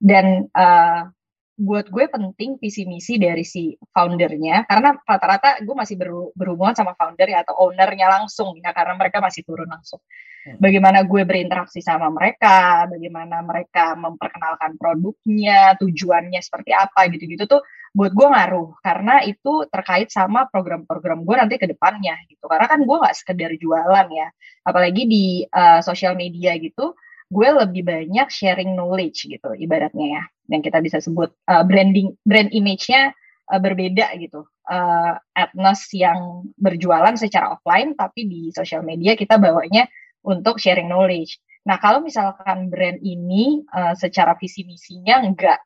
[0.00, 1.12] dan uh,
[1.60, 6.96] buat gue penting visi misi dari si foundernya karena rata-rata gue masih ber, berhubungan sama
[6.96, 10.00] founder ya atau ownernya langsung ya karena mereka masih turun langsung.
[10.40, 10.56] Hmm.
[10.56, 17.60] Bagaimana gue berinteraksi sama mereka, bagaimana mereka memperkenalkan produknya, tujuannya seperti apa gitu-gitu tuh
[17.92, 22.48] buat gue ngaruh karena itu terkait sama program-program gue nanti ke depannya gitu.
[22.48, 24.32] Karena kan gue nggak sekedar jualan ya,
[24.64, 26.96] apalagi di uh, sosial media gitu
[27.30, 32.50] gue lebih banyak sharing knowledge gitu ibaratnya ya yang kita bisa sebut uh, branding brand
[32.50, 33.14] image-nya
[33.50, 34.46] uh, berbeda gitu.
[34.66, 39.86] Uh, Atnos yang berjualan secara offline tapi di sosial media kita bawanya
[40.26, 41.38] untuk sharing knowledge.
[41.66, 45.58] Nah kalau misalkan brand ini uh, secara visi misinya enggak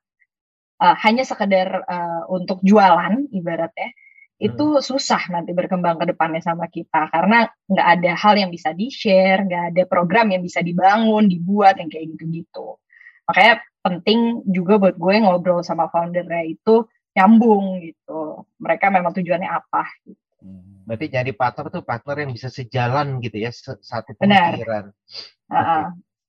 [0.85, 3.93] uh, hanya sekedar uh, untuk jualan ibaratnya
[4.35, 4.83] itu hmm.
[4.83, 9.47] susah nanti berkembang ke depannya sama kita karena nggak ada hal yang bisa di share,
[9.47, 12.77] nggak ada program yang bisa dibangun, dibuat yang kayak gitu-gitu.
[13.31, 16.83] Makanya penting juga buat gue ngobrol sama foundernya itu
[17.15, 18.43] nyambung gitu.
[18.59, 19.87] Mereka memang tujuannya apa.
[20.03, 20.19] Gitu.
[20.43, 20.83] Hmm.
[20.85, 24.91] Berarti jadi partner tuh partner yang bisa sejalan gitu ya, satu pemikiran.
[25.49, 25.85] Uh -uh.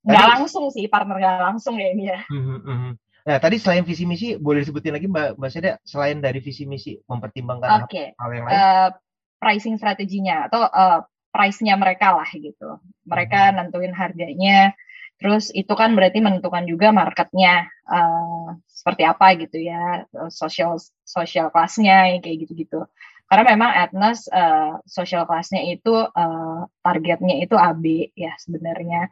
[0.06, 2.22] Nggak langsung sih partner nggak langsung ya ini ya.
[2.30, 2.94] -huh.
[3.26, 6.94] Nah, tadi selain visi misi, boleh disebutin lagi Mbak Mbak Seda, selain dari visi misi
[7.10, 8.14] mempertimbangkan okay.
[8.22, 8.54] hal yang lain?
[8.54, 8.90] Uh,
[9.42, 11.02] pricing strateginya atau uh,
[11.34, 12.78] price-nya mereka lah gitu.
[13.10, 13.56] Mereka hmm.
[13.58, 14.78] nentuin harganya,
[15.18, 22.22] terus itu kan berarti menentukan juga marketnya uh, seperti apa gitu ya, social social kelasnya
[22.22, 22.86] kayak gitu-gitu.
[23.26, 29.10] Karena memang Atlas uh, social kelasnya itu uh, targetnya itu AB ya sebenarnya.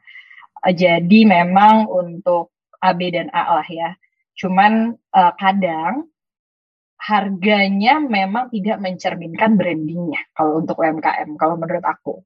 [0.62, 2.53] Uh, jadi memang untuk
[2.84, 3.96] A, B, dan A lah ya.
[4.36, 6.12] Cuman uh, kadang
[7.04, 12.24] harganya memang tidak mencerminkan brandingnya kalau untuk UMKM kalau menurut aku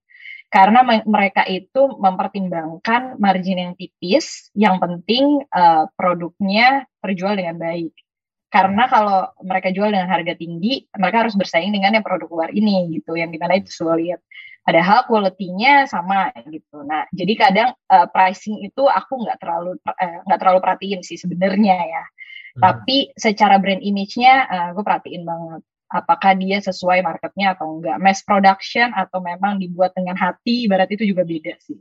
[0.53, 7.89] karena mereka itu mempertimbangkan margin yang tipis yang penting uh, produknya terjual dengan baik
[8.47, 12.95] karena kalau mereka jual dengan harga tinggi mereka harus bersaing dengan yang produk luar ini
[12.95, 14.23] gitu yang di mana itu sulit
[14.67, 16.83] padahal quality-nya sama gitu.
[16.83, 21.15] Nah, jadi kadang uh, pricing itu aku nggak terlalu eh, nggak uh, terlalu perhatiin sih
[21.15, 22.03] sebenarnya ya.
[22.03, 22.61] Hmm.
[22.67, 27.95] Tapi secara brand image-nya uh, gue perhatiin banget apakah dia sesuai marketnya atau enggak.
[28.03, 31.79] Mass production atau memang dibuat dengan hati, berarti itu juga beda sih.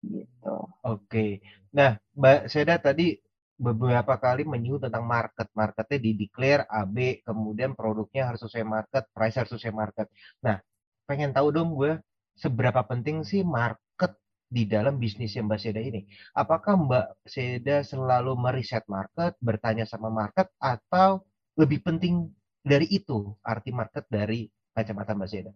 [0.00, 0.56] Gitu.
[0.80, 1.44] Oke.
[1.76, 3.20] Nah, Mbak Seda tadi
[3.58, 5.50] beberapa kali menyinggung tentang market.
[5.52, 10.06] Marketnya di declare AB, kemudian produknya harus sesuai market, price harus sesuai market.
[10.46, 10.62] Nah,
[11.04, 11.98] pengen tahu dong gue
[12.38, 14.14] seberapa penting sih market
[14.48, 16.06] di dalam bisnis yang Mbak Seda ini.
[16.32, 21.26] Apakah Mbak Seda selalu meriset market, bertanya sama market, atau
[21.58, 22.30] lebih penting
[22.62, 25.52] dari itu arti market dari kacamata Mbak Seda?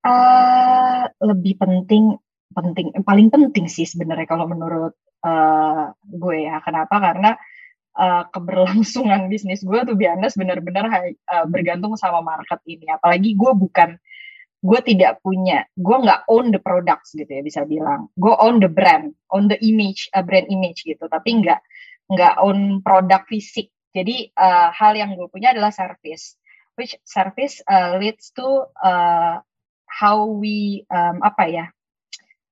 [0.00, 2.16] Uh, lebih penting
[2.50, 6.60] penting paling penting sih sebenarnya kalau menurut uh, gue ya.
[6.64, 6.96] Kenapa?
[7.00, 7.30] Karena
[7.96, 10.86] uh, keberlangsungan bisnis gue tuh biasa benar-benar
[11.30, 12.88] uh, bergantung sama market ini.
[12.90, 13.96] Apalagi gue bukan
[14.60, 18.12] gue tidak punya gue nggak own the products gitu ya bisa bilang.
[18.16, 21.08] Gue own the brand own the image uh, brand image gitu.
[21.08, 21.60] Tapi nggak
[22.10, 23.72] nggak own produk fisik.
[23.90, 26.36] Jadi uh, hal yang gue punya adalah service.
[26.78, 29.42] Which service uh, leads to uh,
[29.90, 31.66] how we um, apa ya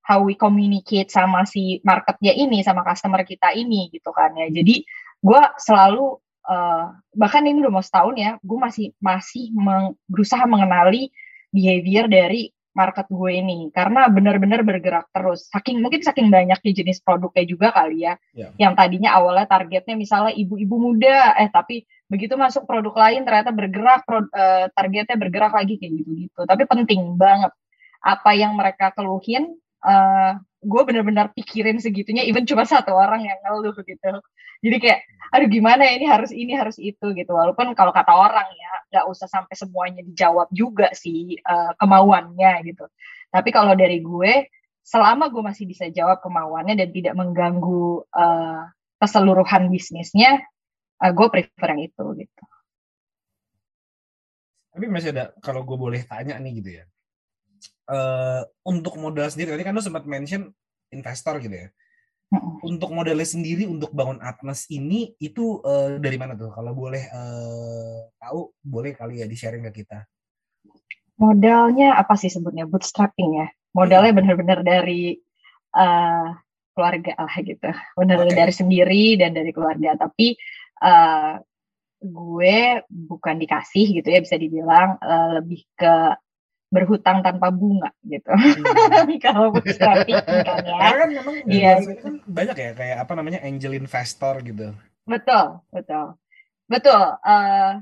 [0.09, 4.49] how we communicate sama si marketnya ini sama customer kita ini gitu kan ya.
[4.49, 4.81] Jadi
[5.21, 6.17] gue selalu
[6.49, 11.13] uh, bahkan ini udah mau setahun ya gue masih masih meng, berusaha mengenali
[11.53, 13.69] behavior dari market gue ini.
[13.69, 15.45] Karena benar-benar bergerak terus.
[15.53, 18.17] Saking mungkin saking banyaknya jenis produknya juga kali ya.
[18.33, 18.57] Yeah.
[18.57, 24.09] yang tadinya awalnya targetnya misalnya ibu-ibu muda eh tapi begitu masuk produk lain ternyata bergerak
[24.09, 26.41] pro, uh, targetnya bergerak lagi kayak gitu-gitu.
[26.49, 27.53] Tapi penting banget
[28.01, 29.59] apa yang mereka keluhin
[29.89, 34.21] uh, gue bener-bener pikirin segitunya even cuma satu orang yang ngeluh gitu.
[34.59, 37.31] Jadi kayak aduh gimana ya ini harus ini harus itu gitu.
[37.31, 42.85] Walaupun kalau kata orang ya nggak usah sampai semuanya dijawab juga sih uh, kemauannya gitu.
[43.31, 44.51] Tapi kalau dari gue
[44.83, 48.67] selama gue masih bisa jawab kemauannya dan tidak mengganggu uh,
[48.99, 50.43] keseluruhan bisnisnya
[51.05, 52.45] uh, gue prefer yang itu gitu.
[54.75, 56.85] Tapi masih ada kalau gue boleh tanya nih gitu ya
[57.89, 60.53] uh, untuk modal sendiri tadi kan lo sempat mention
[60.93, 61.69] investor gitu ya.
[62.61, 66.53] Untuk modalnya sendiri untuk bangun Atlas ini itu uh, dari mana tuh?
[66.53, 70.05] Kalau boleh uh, tahu, boleh kali ya di sharing ke kita.
[71.17, 72.69] Modalnya apa sih sebutnya?
[72.69, 73.49] Bootstrapping ya.
[73.73, 74.19] Modalnya hmm.
[74.21, 75.17] benar-benar dari
[75.73, 76.37] uh,
[76.77, 77.71] keluarga lah gitu.
[77.97, 78.37] Benar okay.
[78.37, 79.97] dari sendiri dan dari keluarga.
[79.97, 80.37] Tapi
[80.85, 81.41] uh,
[81.99, 86.15] gue bukan dikasih gitu ya bisa dibilang uh, lebih ke
[86.69, 88.29] berhutang tanpa bunga gitu.
[88.29, 89.09] Hmm.
[89.25, 90.77] Kalau bootstrapping kan ya.
[90.77, 91.73] Karena kan memang iya.
[91.81, 94.77] kan banyak ya kayak apa namanya angel investor gitu.
[95.09, 96.21] Betul, betul.
[96.69, 97.05] Betul.
[97.25, 97.81] Uh,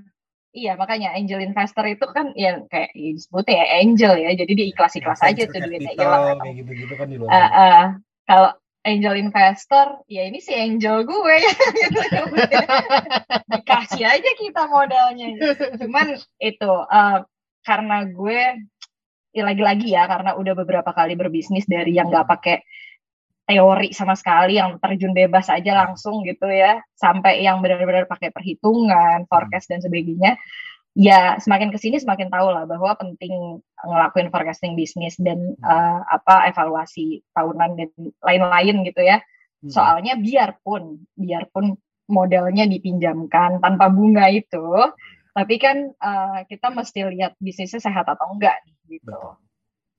[0.54, 4.30] iya, makanya angel investor itu kan ya kayak ya disebutnya ya angel ya.
[4.38, 6.38] Jadi dia ikhlas-ikhlas aja tuh duitnya hilang.
[6.38, 7.30] Kayak gitu-gitu kan di luar.
[7.34, 7.84] Uh, uh,
[8.30, 8.50] kalau
[8.86, 11.54] angel investor, ya ini si angel gue ya.
[13.50, 15.34] Dikasih aja kita modalnya.
[15.74, 17.26] Cuman itu uh,
[17.66, 18.54] karena gue ya
[19.42, 22.56] lagi-lagi ya karena udah beberapa kali berbisnis dari yang nggak pakai
[23.46, 29.22] teori sama sekali yang terjun bebas aja langsung gitu ya sampai yang benar-benar pakai perhitungan
[29.30, 30.34] forecast dan sebagainya
[30.98, 36.50] ya semakin ke sini semakin tahu lah bahwa penting ngelakuin forecasting bisnis dan uh, apa
[36.50, 37.90] evaluasi tahunan dan
[38.24, 39.22] lain-lain gitu ya.
[39.56, 39.72] Hmm.
[39.72, 41.80] soalnya biarpun biarpun
[42.12, 44.60] modalnya dipinjamkan tanpa bunga itu
[45.36, 49.12] tapi kan uh, kita mesti lihat bisnisnya sehat atau enggak nih gitu.
[49.12, 49.36] Betul.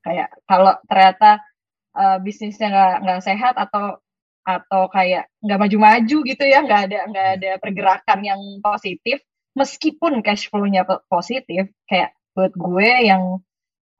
[0.02, 1.45] kayak kalau ternyata
[1.93, 4.02] uh, bisnisnya nggak nggak sehat atau
[4.41, 9.21] atau kayak nggak maju-maju gitu ya nggak ada nggak ada pergerakan yang positif
[9.54, 13.38] meskipun cash flow-nya positif kayak buat gue yang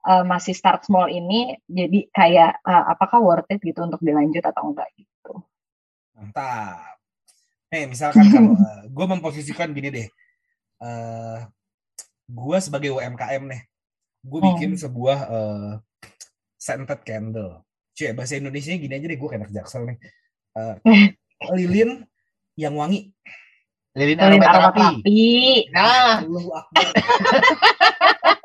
[0.08, 4.74] uh, masih start small ini jadi kayak uh, apakah worth it gitu untuk dilanjut atau
[4.74, 5.44] enggak gitu.
[6.18, 6.98] Mantap.
[7.68, 10.08] Eh misalkan kalau uh, gue memposisikan gini deh
[10.82, 11.38] uh,
[12.28, 13.62] gue sebagai UMKM nih,
[14.22, 14.82] gue bikin hmm.
[14.82, 15.72] sebuah uh,
[16.58, 17.64] scented candle.
[17.94, 19.98] Cuy, bahasa Indonesia gini aja deh, gue kayak jaksel nih.
[20.54, 20.74] Uh,
[21.54, 22.06] lilin
[22.58, 23.14] yang wangi.
[23.98, 25.02] Lilin aromaterapi.
[25.74, 26.22] Nah.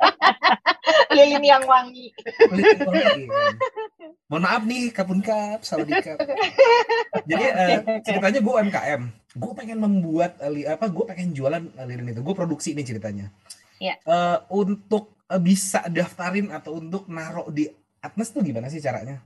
[1.13, 2.09] lilin yang wangi.
[4.29, 6.17] Mohon maaf nih, kapun kap, salah dikap.
[7.29, 12.13] Jadi uh, ceritanya gue UMKM gue pengen membuat uh, apa gue pengen jualan uh, lilin
[12.13, 13.33] itu gue produksi ini ceritanya
[13.81, 13.97] yeah.
[14.05, 14.05] Iya.
[14.05, 17.65] uh, untuk uh, bisa daftarin atau untuk naruh di
[18.03, 19.25] Atlas tuh gimana sih caranya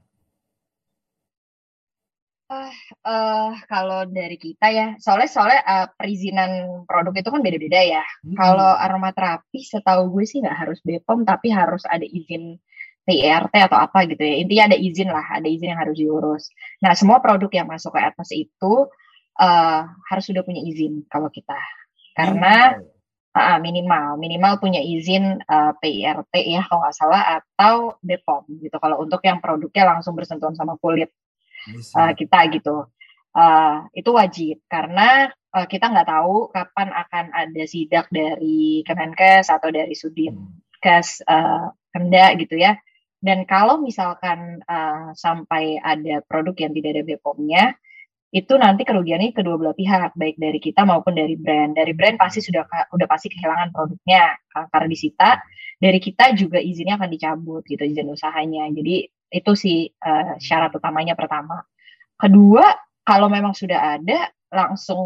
[2.47, 2.71] Uh,
[3.03, 8.03] uh, kalau dari kita ya, soalnya soalnya uh, perizinan produk itu kan beda-beda ya.
[8.23, 8.35] Hmm.
[8.39, 12.55] Kalau aromaterapi, setahu gue sih nggak harus BPOM, tapi harus ada izin
[13.03, 14.39] PRT atau apa gitu ya.
[14.39, 16.43] Intinya ada izin lah, ada izin yang harus diurus.
[16.79, 18.87] Nah, semua produk yang masuk ke Atlas itu
[19.39, 21.57] uh, harus sudah punya izin kalau kita
[22.17, 22.81] karena
[23.37, 29.05] uh, minimal minimal punya izin uh, PIRT ya kalau nggak salah atau BPOM gitu kalau
[29.05, 31.13] untuk yang produknya langsung bersentuhan sama kulit
[31.95, 32.87] uh, kita gitu.
[33.37, 34.57] Uh, itu wajib.
[34.69, 41.71] Karena uh, kita nggak tahu kapan akan ada sidak dari Kemenkes atau dari Sudinkes uh,
[41.93, 42.77] Kemda gitu ya.
[43.17, 47.63] Dan kalau misalkan uh, sampai ada produk yang tidak ada BPOM-nya
[48.27, 51.73] itu nanti kerugiannya kedua belah pihak baik dari kita maupun dari brand.
[51.73, 55.29] Dari brand pasti sudah udah pasti kehilangan produknya karena disita.
[55.77, 58.67] Dari kita juga izinnya akan dicabut gitu izin usahanya.
[58.73, 61.63] Jadi itu sih uh, syarat utamanya pertama
[62.15, 65.03] kedua kalau memang sudah ada langsung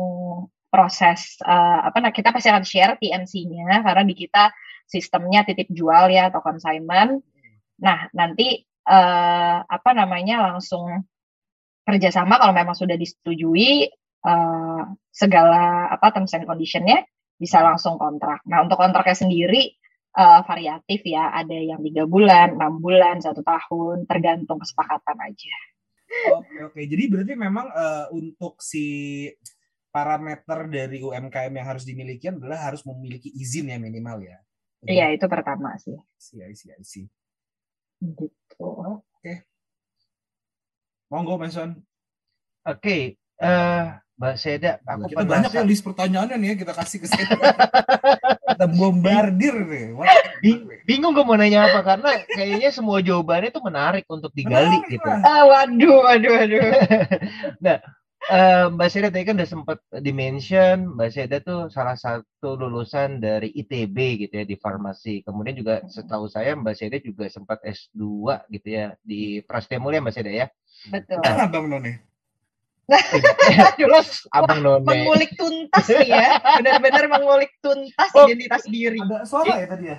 [0.70, 4.54] proses uh, apa nah kita pasti akan share TNC-nya karena di kita
[4.86, 7.22] sistemnya titip jual ya atau consignment
[7.82, 10.88] nah nanti uh, apa namanya langsung
[11.82, 13.90] kerjasama kalau memang sudah disetujui
[14.26, 17.04] uh, segala apa terms and conditionnya
[17.42, 18.46] bisa langsung kontrak.
[18.46, 19.81] Nah untuk kontraknya sendiri
[20.16, 25.56] uh, variatif ya, ada yang tiga bulan, enam bulan, satu tahun, tergantung kesepakatan aja.
[26.36, 29.28] Oke oke, jadi berarti memang uh, untuk si
[29.92, 34.40] parameter dari UMKM yang harus dimiliki adalah harus memiliki izin ya minimal ya.
[34.88, 35.96] Iya itu pertama sih.
[36.36, 37.06] Iya iya iya.
[38.02, 38.28] Gitu.
[38.60, 39.46] Oke.
[41.12, 41.76] Monggo, Mason.
[42.64, 43.04] Oke, okay.
[43.42, 43.84] Uh, eh,
[44.22, 47.42] Mbak Seda, aku kita banyak yang list pertanyaannya nih ya kita kasih ke Seda.
[48.54, 49.98] kita bombardir nih.
[50.86, 55.10] Bingung gue mau nanya apa karena kayaknya semua jawabannya itu menarik untuk digali menarik gitu.
[55.26, 56.62] Ah, waduh, waduh, waduh.
[57.66, 57.78] nah,
[58.30, 63.50] uh, Mbak Seda tadi kan udah sempat dimention Mbak Seda tuh salah satu lulusan dari
[63.50, 65.26] ITB gitu ya di farmasi.
[65.26, 68.06] Kemudian juga setahu saya Mbak Seda juga sempat S2
[68.54, 70.46] gitu ya di Prastemulia Mbak Seda ya.
[70.94, 71.26] Betul.
[71.26, 72.11] Nah, Abang None.
[73.82, 74.84] Jelas Abang None.
[74.84, 76.40] Mengulik tuntas nih ya.
[76.60, 79.00] Benar-benar mengulik tuntas oh, identitas diri.
[79.00, 79.98] Ada suara ya tadi ya?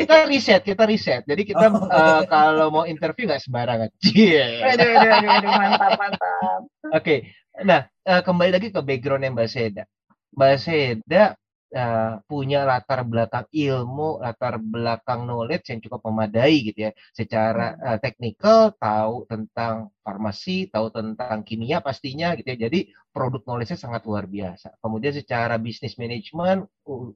[0.00, 1.22] kita riset, kita riset.
[1.28, 1.92] Jadi kita oh.
[1.92, 3.92] uh, kalau mau interview nggak sembarangan.
[4.00, 4.72] Yeah.
[4.72, 6.60] Aduh, aduh, aduh, aduh, mantap, mantap.
[6.88, 7.18] Oke, okay.
[7.66, 9.84] nah uh, kembali lagi ke background yang Mbak Seda.
[10.32, 11.36] Mbak Seda
[11.74, 16.92] uh, punya latar belakang ilmu, latar belakang knowledge yang cukup memadai gitu ya.
[17.10, 22.68] Secara uh, teknikal tahu tentang farmasi, tahu tentang kimia pastinya gitu ya.
[22.68, 24.78] Jadi produk knowledge-nya sangat luar biasa.
[24.78, 26.68] Kemudian secara bisnis manajemen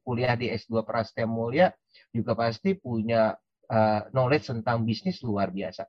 [0.02, 1.70] kuliah di S2 Prastem Mulia
[2.10, 3.36] juga pasti punya
[3.70, 5.86] uh, knowledge tentang bisnis luar biasa.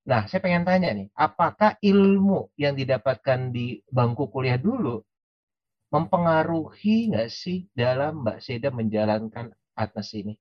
[0.00, 5.04] Nah, saya pengen tanya nih, apakah ilmu yang didapatkan di bangku kuliah dulu
[5.90, 10.38] mempengaruhi nggak sih dalam Mbak Seda menjalankan Atnas ini?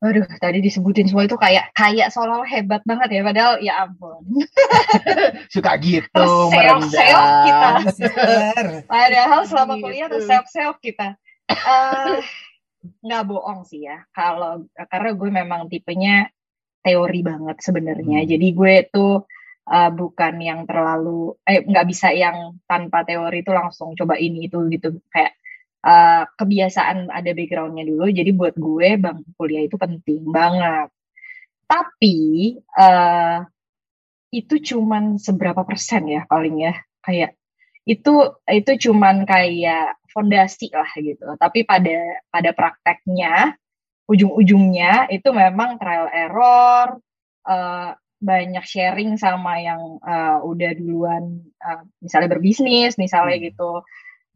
[0.00, 4.24] Waduh, tadi disebutin semua itu kayak kayak seolah hebat banget ya, padahal ya ampun.
[5.52, 7.44] Suka gitu, merendah.
[7.44, 7.68] Kita.
[8.88, 9.84] padahal selama gitu.
[9.84, 11.20] kuliah tuh self self kita.
[11.52, 12.16] Uh,
[13.04, 16.32] nggak bohong sih ya, kalau karena gue memang tipenya
[16.80, 18.24] teori banget sebenarnya.
[18.24, 18.28] Hmm.
[18.32, 19.28] Jadi gue tuh
[19.70, 24.58] uh, bukan yang terlalu eh nggak bisa yang tanpa teori itu langsung coba ini itu
[24.68, 24.98] gitu.
[25.14, 25.38] Kayak
[25.86, 30.90] uh, kebiasaan ada backgroundnya dulu jadi buat gue bang kuliah itu penting banget.
[31.70, 33.46] Tapi uh,
[34.34, 36.74] itu cuman seberapa persen ya paling ya?
[37.06, 37.38] Kayak
[37.86, 38.14] itu
[38.50, 41.26] itu cuman kayak fondasi lah gitu.
[41.38, 43.54] Tapi pada pada prakteknya
[44.10, 46.98] ujung-ujungnya itu memang trial error
[47.46, 53.44] uh, banyak sharing sama yang uh, udah duluan uh, misalnya berbisnis misalnya hmm.
[53.48, 53.80] gitu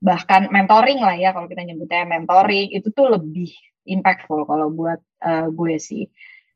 [0.01, 3.53] bahkan mentoring lah ya kalau kita nyebutnya mentoring itu tuh lebih
[3.85, 6.09] impactful kalau buat uh, gue sih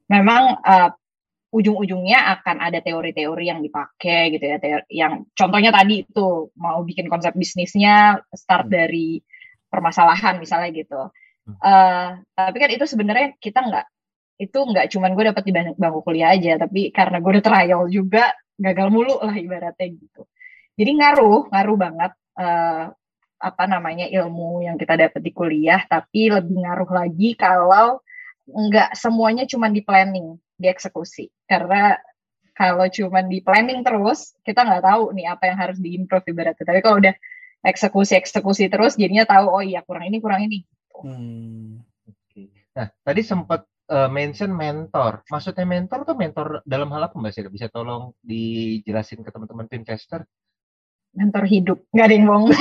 [0.08, 0.90] memang uh,
[1.52, 7.12] ujung-ujungnya akan ada teori-teori yang dipakai gitu ya teori, yang contohnya tadi itu mau bikin
[7.12, 8.72] konsep bisnisnya start hmm.
[8.72, 9.20] dari
[9.68, 11.12] permasalahan misalnya gitu
[11.60, 13.86] uh, tapi kan itu sebenarnya kita nggak
[14.38, 18.31] itu nggak cuman gue dapet di bangku kuliah aja tapi karena gue udah trial juga
[18.55, 20.22] gagal mulu lah ibaratnya gitu
[20.79, 22.94] jadi ngaruh ngaruh banget uh,
[23.38, 28.03] apa namanya ilmu yang kita dapat di kuliah tapi lebih ngaruh lagi kalau
[28.46, 31.98] nggak semuanya cuma di planning dieksekusi karena
[32.55, 36.83] kalau cuma di planning terus kita nggak tahu nih apa yang harus diimprove ibaratnya tapi
[36.83, 37.14] kalau udah
[37.62, 40.66] eksekusi eksekusi terus jadinya tahu oh iya kurang ini kurang ini
[40.98, 41.79] hmm.
[42.11, 42.51] okay.
[42.74, 45.24] nah tadi sempat uh, mention mentor.
[45.29, 47.48] Maksudnya mentor tuh mentor dalam hal apa Mbak Sira?
[47.51, 50.24] Bisa tolong dijelasin ke teman-teman investor?
[51.16, 52.53] Mentor hidup, nggak ada yang bohong.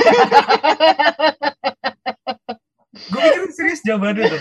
[3.08, 4.40] Gue pikir serius jawabannya tuh.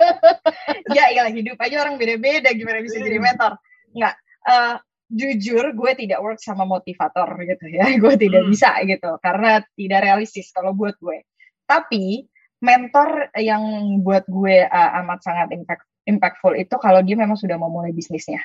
[0.96, 3.58] ya iya hidup aja orang beda-beda gimana bisa jadi mentor.
[3.90, 4.14] Nggak,
[4.46, 4.76] uh,
[5.10, 7.90] jujur gue tidak work sama motivator gitu ya.
[8.02, 8.50] Gue tidak hmm.
[8.54, 11.26] bisa gitu karena tidak realistis kalau buat gue.
[11.66, 12.26] Tapi
[12.60, 13.60] mentor yang
[14.04, 18.40] buat gue uh, amat sangat impact, impactful itu kalau dia memang sudah memulai bisnisnya.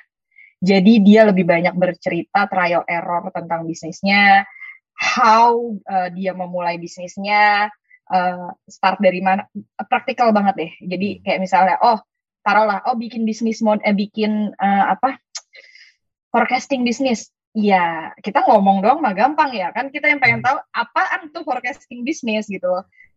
[0.64, 4.48] Jadi dia lebih banyak bercerita trial error tentang bisnisnya,
[4.96, 7.68] how uh, dia memulai bisnisnya,
[8.08, 9.46] uh, start dari mana,
[9.92, 10.72] praktikal banget deh.
[10.96, 11.22] Jadi hmm.
[11.28, 12.00] kayak misalnya, oh
[12.40, 15.20] taruhlah, oh bikin bisnis mod, eh bikin uh, apa,
[16.32, 17.30] forecasting bisnis.
[17.56, 20.48] Iya, kita ngomong doang mah gampang ya kan kita yang pengen hmm.
[20.48, 22.68] tahu apaan tuh forecasting bisnis gitu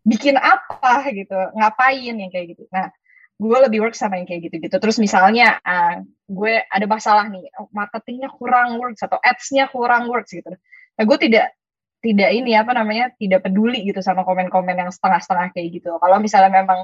[0.07, 2.65] bikin apa gitu ngapain yang kayak gitu.
[2.71, 2.93] Nah
[3.39, 4.77] gue lebih work sama yang kayak gitu-gitu.
[4.83, 10.51] Terus misalnya uh, gue ada masalah nih marketingnya kurang works atau ads-nya kurang works gitu.
[10.99, 11.55] Nah gue tidak
[11.99, 15.99] tidak ini apa namanya tidak peduli gitu sama komen-komen yang setengah-setengah kayak gitu.
[15.99, 16.81] Kalau misalnya memang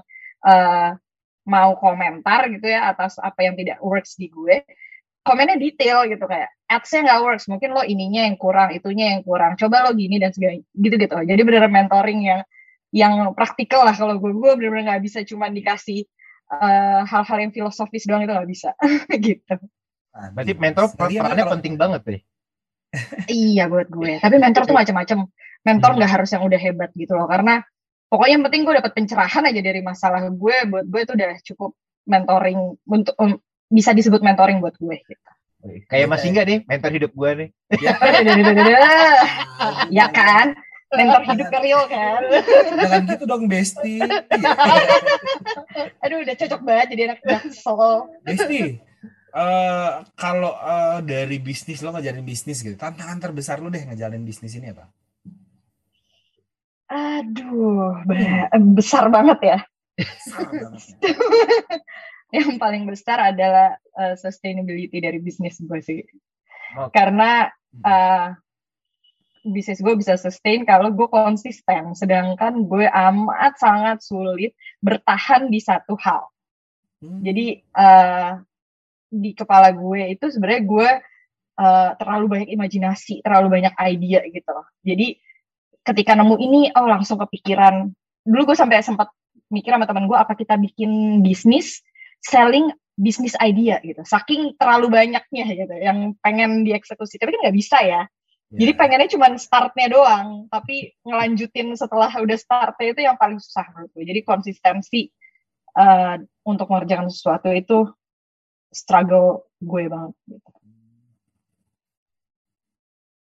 [0.47, 0.91] uh,
[1.45, 4.65] mau komentar gitu ya atas apa yang tidak works di gue
[5.25, 9.57] komennya detail gitu kayak ads-nya nggak works mungkin lo ininya yang kurang itunya yang kurang
[9.57, 12.41] coba lo gini dan segala gitu gitu jadi benar mentoring yang
[12.95, 16.07] yang praktikal lah kalau gue gue benar-benar nggak bisa cuma dikasih
[16.55, 18.71] eh, hal-hal uh, yang filosofis doang itu nggak bisa
[19.27, 19.55] gitu
[20.15, 21.55] nah, berarti mentor perannya kalau...
[21.59, 22.23] penting banget deh
[23.27, 25.27] iya buat gue tapi mentor tuh macam-macam
[25.67, 25.97] mentor hmm.
[25.99, 26.17] nggak hmm.
[26.23, 27.67] harus yang udah hebat gitu loh karena
[28.07, 31.75] pokoknya yang penting gue dapat pencerahan aja dari masalah gue buat gue itu udah cukup
[32.07, 33.35] mentoring untuk um,
[33.73, 35.31] bisa disebut mentoring buat gue gitu.
[35.89, 37.49] Kayak masih enggak nih mentor hidup gue nih.
[39.91, 40.53] ya kan?
[40.97, 42.23] Mentor hidup real kan.
[42.79, 44.01] Jangan gitu dong Besti.
[46.03, 48.11] Aduh udah cocok banget jadi anak jaksel.
[48.23, 48.79] Besti,
[49.35, 54.55] uh, kalau uh, dari bisnis lo ngajarin bisnis gitu, tantangan terbesar lo deh ngejalanin bisnis
[54.55, 54.89] ini apa?
[56.95, 58.07] Aduh,
[58.77, 59.59] besar banget ya.
[59.99, 60.95] Besar banget.
[62.37, 66.03] yang paling besar adalah uh, sustainability dari bisnis gue sih.
[66.75, 66.91] Okay.
[66.91, 67.47] Karena
[67.83, 68.35] uh,
[69.45, 75.95] bisnis gue bisa sustain kalau gue konsisten, sedangkan gue amat sangat sulit bertahan di satu
[76.01, 76.33] hal.
[77.05, 77.21] Hmm.
[77.21, 78.41] Jadi uh,
[79.13, 80.89] di kepala gue itu sebenarnya gue
[81.61, 84.67] uh, terlalu banyak imajinasi, terlalu banyak ide gitu loh.
[84.81, 85.21] Jadi
[85.85, 87.93] ketika nemu ini, oh langsung kepikiran.
[88.25, 89.13] Dulu gue sampai sempat
[89.53, 91.85] mikir sama teman gue apa kita bikin bisnis
[92.25, 94.01] selling bisnis idea gitu.
[94.03, 97.21] Saking terlalu banyaknya gitu yang pengen dieksekusi.
[97.21, 98.03] Tapi kan nggak bisa ya.
[98.53, 98.61] Yeah.
[98.69, 103.91] Jadi pengennya cuma startnya doang, tapi ngelanjutin setelah udah startnya itu yang paling susah menurut
[103.97, 104.05] gue.
[104.05, 105.09] Jadi konsistensi
[105.75, 107.89] uh, untuk mengerjakan sesuatu itu
[108.71, 110.13] struggle gue banget.
[110.29, 110.51] Gitu.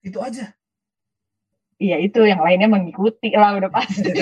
[0.02, 0.50] Itu aja.
[1.82, 4.06] Iya itu yang lainnya mengikuti lah udah pasti.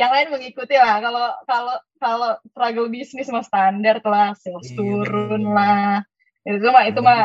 [0.00, 5.42] yang lain mengikuti lah kalau kalau kalau struggle bisnis mah standar lah sales iya, turun
[5.46, 5.54] bener.
[5.54, 6.02] lah
[6.48, 7.20] itu mah itu mah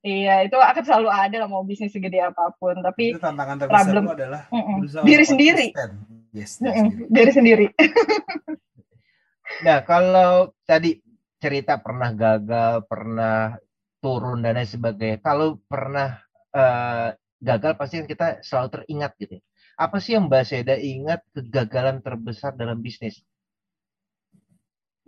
[0.00, 3.84] iya itu akan selalu ada lah mau bisnis segede apa pun tapi itu tantangan terbesar
[3.92, 5.04] problem adalah mm -mm.
[5.04, 5.66] diri sendiri
[6.32, 6.88] yes, mm -mm.
[7.08, 7.66] diri sendiri
[9.66, 10.96] nah kalau tadi
[11.40, 13.56] cerita pernah gagal pernah
[14.00, 16.20] turun dan lain sebagainya kalau pernah
[16.56, 19.42] uh, gagal pasti kita selalu teringat gitu ya
[19.80, 23.24] apa sih yang Mbak Seda ingat kegagalan terbesar dalam bisnis?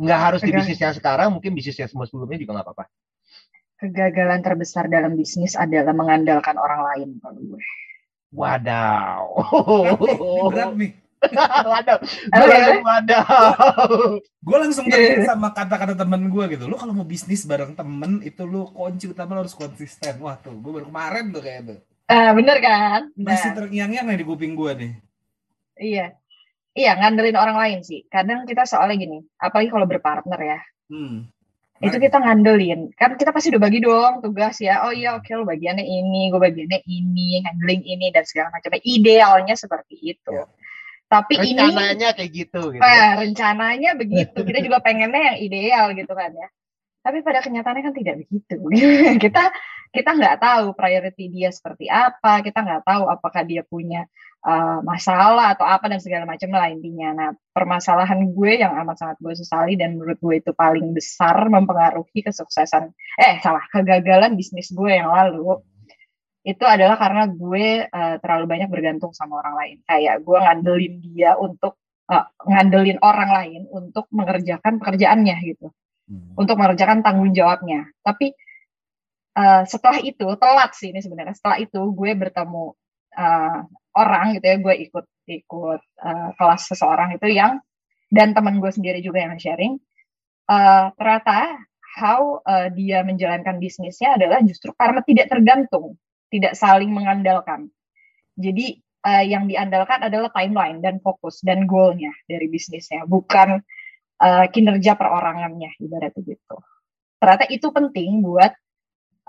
[0.01, 2.85] Nggak harus di bisnis yang sekarang, mungkin bisnis yang semua sebelumnya juga nggak apa-apa.
[3.83, 7.63] Kegagalan terbesar dalam bisnis adalah mengandalkan orang lain kalau gue.
[8.31, 9.27] Wadaw.
[10.55, 10.93] Berat nih.
[11.75, 11.99] Wadaw.
[12.31, 13.27] Gue wadaw.
[14.23, 16.71] Gue langsung teringat sama kata-kata temen gue gitu.
[16.71, 20.15] Lu kalau mau bisnis bareng temen itu lu kunci utama lu harus konsisten.
[20.23, 21.79] Wah tuh, gue baru kemarin tuh kayak tuh.
[22.07, 23.11] Uh, bener kan?
[23.19, 23.35] Nah.
[23.35, 24.93] Masih terngiang-ngiang nih di kuping gue nih.
[25.83, 26.07] Iya.
[26.73, 28.07] Iya, ngandelin orang lain sih.
[28.07, 30.59] Kadang kita soalnya gini, apalagi kalau berpartner ya.
[30.87, 31.27] Hmm.
[31.83, 32.95] Itu kita ngandelin.
[32.95, 34.87] Kan kita pasti udah bagi dong tugas ya.
[34.87, 38.79] Oh iya, oke okay, lo bagiannya ini, gue bagiannya ini, ngandelin ini dan segala macamnya.
[38.87, 40.31] Idealnya seperti itu.
[40.31, 40.47] Ya.
[41.11, 42.81] Tapi rencananya ini rencananya kayak gitu gitu.
[42.81, 44.39] Eh, rencananya begitu.
[44.47, 46.49] Kita juga pengennya yang ideal gitu kan ya.
[47.03, 48.57] Tapi pada kenyataannya kan tidak begitu.
[49.29, 49.51] kita
[49.93, 54.09] kita nggak tahu priority dia seperti apa, kita nggak tahu apakah dia punya
[54.43, 57.09] uh, masalah atau apa dan segala macam lah intinya.
[57.15, 62.27] Nah, permasalahan gue yang amat sangat gue sesali dan menurut gue itu paling besar mempengaruhi
[62.27, 65.63] kesuksesan, eh salah, kegagalan bisnis gue yang lalu
[66.43, 69.77] itu adalah karena gue uh, terlalu banyak bergantung sama orang lain.
[69.87, 71.79] Kayak gue ngandelin dia untuk
[72.11, 75.71] uh, ngandelin orang lain untuk mengerjakan pekerjaannya gitu,
[76.11, 76.35] hmm.
[76.35, 77.87] untuk mengerjakan tanggung jawabnya.
[78.03, 78.35] Tapi
[79.39, 82.75] uh, setelah itu telat sih ini sebenarnya setelah itu gue bertemu
[83.15, 83.63] uh,
[83.97, 87.61] orang gitu ya gue ikut ikut uh, kelas seseorang itu yang
[88.13, 89.77] dan teman gue sendiri juga yang sharing
[90.49, 91.61] uh, ternyata
[91.93, 96.01] how uh, dia menjalankan bisnisnya adalah justru karena tidak tergantung
[96.33, 97.69] tidak saling mengandalkan.
[98.41, 103.61] Jadi uh, yang diandalkan adalah timeline dan fokus dan goalnya dari bisnisnya bukan
[104.25, 106.57] uh, kinerja perorangannya ibaratnya gitu.
[107.21, 108.57] Ternyata itu penting buat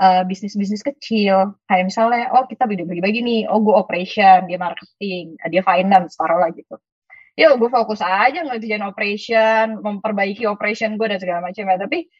[0.03, 5.63] uh, bisnis-bisnis kecil kayak misalnya oh kita bagi-bagi nih oh gue operation dia marketing dia
[5.63, 6.75] finance taruh lah gitu
[7.39, 12.11] yuk gue fokus aja ngerjain operation memperbaiki operation gue dan segala macam ya tapi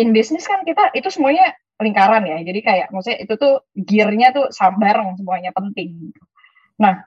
[0.00, 1.52] in bisnis kan kita itu semuanya
[1.82, 2.38] lingkaran ya.
[2.40, 4.46] Jadi kayak maksudnya itu tuh gearnya tuh
[4.78, 6.14] bareng semuanya penting.
[6.78, 7.02] Nah,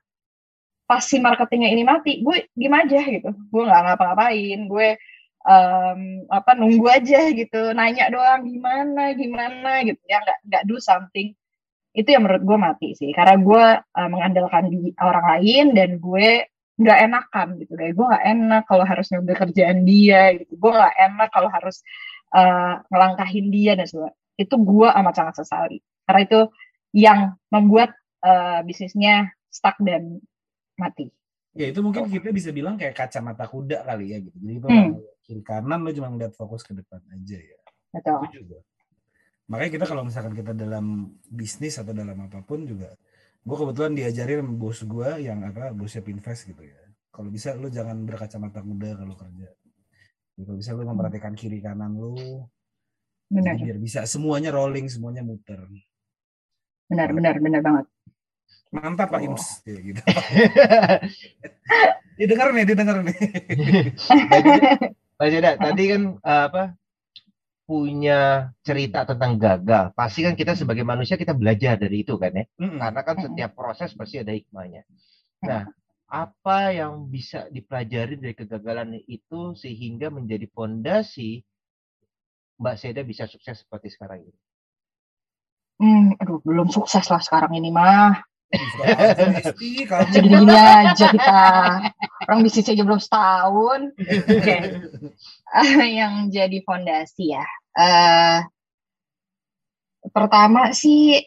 [0.86, 3.32] pas si marketingnya ini mati, gue gimana aja gitu.
[3.49, 4.88] Gue nggak ngapa-ngapain, gue
[5.46, 11.32] um, apa nunggu aja gitu, nanya doang gimana gimana gitu ya nggak nggak do something.
[11.96, 16.50] Itu yang menurut gue mati sih, karena gue uh, mengandalkan di orang lain dan gue
[16.76, 20.96] nggak enakan gitu kayak gue nggak enak kalau harus ngambil kerjaan dia gitu gue nggak
[21.08, 21.80] enak kalau harus
[22.36, 26.39] uh, ngelangkahin dia dan sebagainya itu gue amat sangat sesali karena itu
[26.91, 30.20] yang membuat uh, bisnisnya stuck dan
[30.80, 31.12] mati.
[31.56, 34.36] Ya itu mungkin kita bisa bilang kayak kacamata kuda kali ya gitu.
[34.43, 34.91] Jadi hmm.
[35.26, 37.60] Kiri kanan lo cuma ngeliat fokus ke depan aja ya.
[37.92, 38.22] Betul.
[38.30, 38.58] Itu juga.
[39.50, 42.94] Makanya kita kalau misalkan kita dalam bisnis atau dalam apa pun juga,
[43.42, 46.78] gue kebetulan diajarin bos gue yang apa bosnya Pinvest gitu ya.
[47.10, 49.50] Kalau bisa lo jangan berkacamata kuda kalau kerja.
[50.36, 52.50] Kalau bisa lo memperhatikan kiri kanan lo,
[53.30, 53.56] benar.
[53.58, 55.58] biar bisa semuanya rolling semuanya muter
[56.86, 57.86] benar benar benar banget
[58.70, 59.26] mantap pak oh.
[59.32, 60.02] Ims ya, gitu
[62.20, 63.18] didengar nih didengar nih
[65.16, 66.63] Pak Jeda, tadi kan uh, apa
[67.66, 69.95] punya cerita tentang gagal.
[69.97, 72.45] Pasti kan kita sebagai manusia kita belajar dari itu kan ya.
[72.61, 72.80] Mm-hmm.
[72.80, 74.86] Karena kan setiap proses pasti ada hikmahnya.
[75.41, 75.66] Nah,
[76.05, 81.41] apa yang bisa dipelajari dari kegagalan itu sehingga menjadi fondasi
[82.61, 84.39] Mbak Seda bisa sukses seperti sekarang ini?
[85.76, 88.16] Hmm, aduh, belum sukses lah sekarang ini mah.
[88.54, 91.41] Jadi gini aja kita
[92.28, 93.82] orang bisnis aja belum setahun.
[94.00, 94.62] Oke, okay.
[95.60, 97.46] uh, yang jadi fondasi ya.
[97.76, 98.39] Uh,
[100.14, 101.20] pertama sih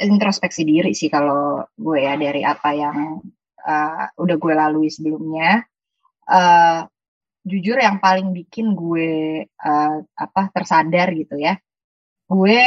[0.00, 3.20] introspeksi diri sih kalau gue ya dari apa yang
[3.62, 5.62] uh, udah gue lalui sebelumnya.
[6.26, 6.88] Uh,
[7.42, 11.58] jujur yang paling bikin gue uh, apa tersadar gitu ya
[12.30, 12.58] gue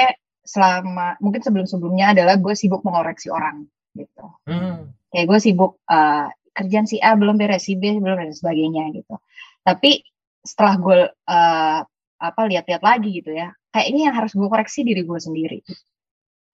[0.46, 3.66] selama mungkin sebelum sebelumnya adalah gue sibuk mengoreksi orang
[3.96, 4.26] gitu.
[4.46, 4.92] Hmm.
[5.10, 9.16] kayak gue sibuk uh, kerjaan si A belum beres si B belum beres sebagainya gitu.
[9.64, 10.04] Tapi
[10.44, 11.80] setelah gue uh,
[12.16, 15.60] apa lihat-lihat lagi gitu ya kayak ini yang harus gue koreksi diri gue sendiri.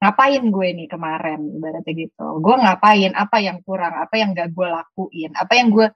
[0.02, 2.26] Ngapain gue nih kemarin ibaratnya gitu.
[2.42, 5.88] Gue ngapain apa yang kurang apa yang gak gue lakuin apa yang gue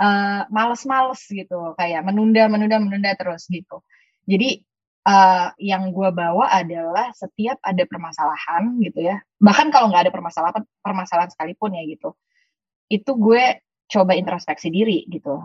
[0.00, 1.76] uh, males-males gitu.
[1.76, 3.84] Kayak menunda menunda menunda terus gitu.
[4.24, 4.64] Jadi
[5.10, 9.18] uh, yang gue bawa adalah setiap ada permasalahan gitu ya.
[9.42, 12.14] Bahkan kalau nggak ada permasalahan permasalahan sekalipun ya gitu
[12.90, 15.38] itu gue coba introspeksi diri gitu.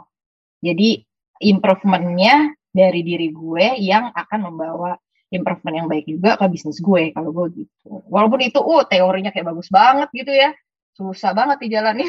[0.65, 1.05] Jadi
[1.45, 4.97] improvementnya dari diri gue yang akan membawa
[5.29, 8.01] improvement yang baik juga ke bisnis gue kalau gue gitu.
[8.09, 10.51] Walaupun itu uh teorinya kayak bagus banget gitu ya.
[10.97, 12.07] Susah banget dijalanin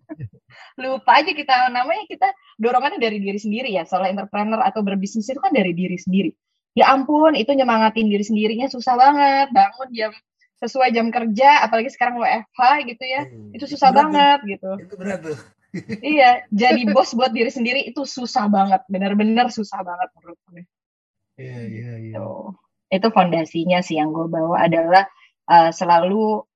[0.82, 2.28] lupa aja kita namanya kita
[2.60, 3.82] dorongannya dari diri sendiri ya.
[3.82, 6.30] Soal entrepreneur atau berbisnis itu kan dari diri sendiri
[6.74, 9.48] ya ampun itu nyemangatin diri sendirinya susah banget.
[9.54, 10.12] Bangun jam
[10.58, 12.60] sesuai jam kerja apalagi sekarang WFH
[12.90, 13.22] gitu ya.
[13.26, 14.48] Hmm, itu susah itu banget tuh.
[14.50, 14.70] gitu.
[14.84, 15.38] Itu berat tuh.
[16.06, 18.86] Iya jadi bos buat diri sendiri itu susah banget.
[18.86, 20.62] Benar-benar susah banget menurut gue.
[21.34, 22.14] Iya iya iya.
[22.14, 22.30] Gitu.
[22.94, 25.02] itu fondasinya sih yang gue bawa adalah
[25.50, 26.46] uh, selalu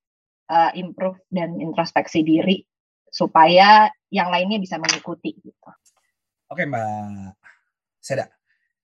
[0.47, 2.62] uh, improve dan introspeksi diri
[3.11, 5.69] supaya yang lainnya bisa mengikuti gitu.
[6.49, 7.37] Oke Mbak
[8.01, 8.31] Seda,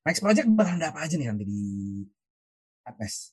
[0.05, 1.63] next project bakal ada apa aja nih nanti di
[2.85, 3.33] Atlas?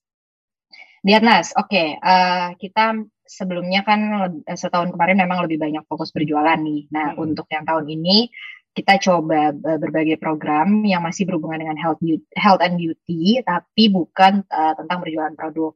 [1.02, 1.68] Di Atlas, oke.
[1.68, 1.88] Okay.
[2.00, 2.96] Uh, eh, kita
[3.28, 4.00] sebelumnya kan
[4.48, 6.88] eh, setahun kemarin memang lebih banyak fokus berjualan nih.
[6.94, 7.24] Nah, hmm.
[7.24, 8.32] untuk yang tahun ini
[8.72, 12.00] kita coba berbagai program yang masih berhubungan dengan health,
[12.40, 15.76] health and beauty, tapi bukan uh, tentang berjualan produk.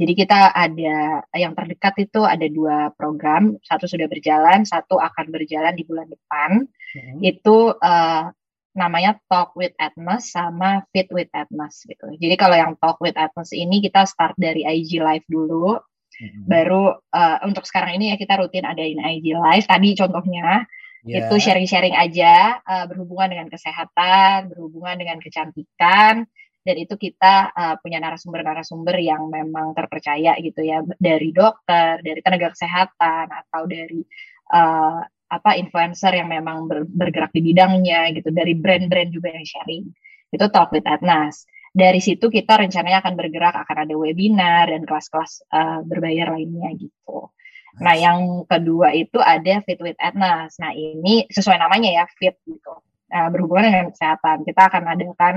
[0.00, 5.76] Jadi kita ada yang terdekat itu ada dua program, satu sudah berjalan, satu akan berjalan
[5.76, 6.64] di bulan depan.
[6.96, 7.20] Hmm.
[7.20, 8.32] Itu uh,
[8.76, 12.06] namanya Talk with Atmos sama Fit with Atmos gitu.
[12.16, 16.46] Jadi kalau yang Talk with Atmos ini kita start dari IG Live dulu, hmm.
[16.46, 19.66] baru uh, untuk sekarang ini ya kita rutin adain IG Live.
[19.66, 20.64] Tadi contohnya
[21.02, 21.26] yeah.
[21.26, 26.28] itu sharing-sharing aja uh, berhubungan dengan kesehatan, berhubungan dengan kecantikan
[26.60, 32.52] dan itu kita uh, punya narasumber-narasumber yang memang terpercaya gitu ya dari dokter, dari tenaga
[32.52, 34.04] kesehatan atau dari
[34.52, 35.00] uh,
[35.30, 39.86] apa influencer yang memang ber, bergerak di bidangnya gitu, dari brand-brand juga yang sharing.
[40.30, 41.46] Itu Talk with Atnas.
[41.70, 47.30] Dari situ kita rencananya akan bergerak akan ada webinar dan kelas-kelas uh, berbayar lainnya gitu.
[47.78, 50.58] Nah, yang kedua itu ada Fit with Atnas.
[50.58, 52.74] Nah, ini sesuai namanya ya, fit gitu.
[53.10, 54.42] Uh, berhubungan dengan kesehatan.
[54.42, 55.34] Kita akan adakan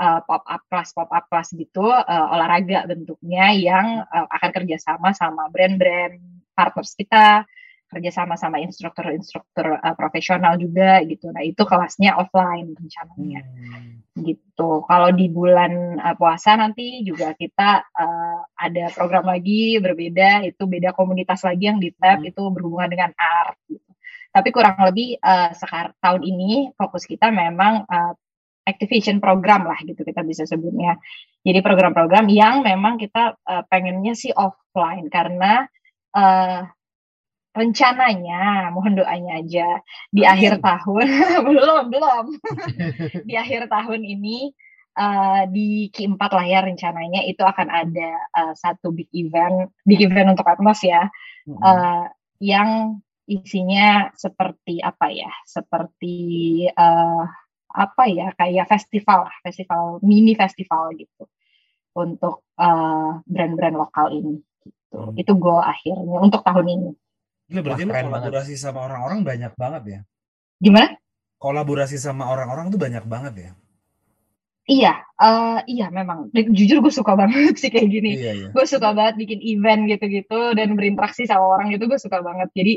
[0.00, 5.14] uh, pop up class pop up class gitu uh, olahraga bentuknya yang uh, akan kerjasama
[5.14, 6.18] sama brand-brand
[6.54, 7.46] partners kita
[7.94, 11.30] kerjasama sama instruktur-instruktur uh, profesional juga gitu.
[11.30, 13.42] Nah itu kelasnya offline rencananya.
[13.46, 14.02] Hmm.
[14.14, 14.82] gitu.
[14.86, 20.90] Kalau di bulan uh, puasa nanti juga kita uh, ada program lagi berbeda, itu beda
[20.94, 22.30] komunitas lagi yang di tab hmm.
[22.34, 23.58] itu berhubungan dengan art.
[23.70, 23.90] Gitu.
[24.34, 28.14] Tapi kurang lebih uh, sekarang tahun ini fokus kita memang uh,
[28.64, 30.96] activation program lah gitu kita bisa sebutnya.
[31.44, 35.68] Jadi program-program yang memang kita uh, pengennya sih offline karena
[36.16, 36.64] uh,
[37.54, 39.78] rencananya mohon doanya aja
[40.10, 40.34] di Amin.
[40.34, 41.06] akhir tahun
[41.46, 42.24] belum belum
[43.30, 44.50] di akhir tahun ini
[44.98, 50.34] uh, di Q4 lah ya rencananya itu akan ada uh, satu big event big event
[50.34, 51.06] untuk Atmos ya
[51.46, 51.62] hmm.
[51.62, 52.10] uh,
[52.42, 56.16] yang isinya seperti apa ya seperti
[56.74, 57.24] uh,
[57.74, 61.30] apa ya kayak festival festival mini festival gitu
[61.94, 62.42] untuk
[63.30, 64.42] brand-brand uh, lokal ini
[64.94, 65.14] gitu hmm.
[65.18, 66.90] itu goal akhirnya untuk tahun ini
[67.54, 68.64] Gila berarti Wah, lu kolaborasi banget.
[68.66, 70.00] sama orang-orang banyak banget ya?
[70.58, 70.88] Gimana?
[71.38, 73.50] Kolaborasi sama orang-orang tuh banyak banget ya?
[74.64, 76.32] Iya, uh, iya memang.
[76.32, 78.16] Jujur gue suka banget sih kayak gini.
[78.16, 78.48] Iya, iya.
[78.50, 82.48] Gue suka banget bikin event gitu-gitu dan berinteraksi sama orang gitu gue suka banget.
[82.56, 82.74] Jadi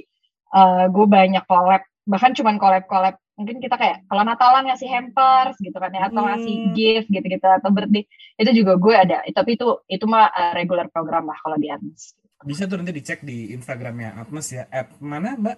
[0.52, 3.16] uh, gue banyak collab, bahkan cuman collab-collab.
[3.38, 6.30] Mungkin kita kayak kalau Natalan ngasih hampers gitu kan ya, atau hmm.
[6.34, 8.04] ngasih gift gitu-gitu atau birthday
[8.36, 9.18] itu juga gue ada.
[9.24, 12.14] Tapi itu itu mah uh, regular program lah kalau di Adams.
[12.46, 14.70] Bisa tuh nanti dicek di Instagramnya Atmas ya.
[14.70, 15.58] App mana Mbak?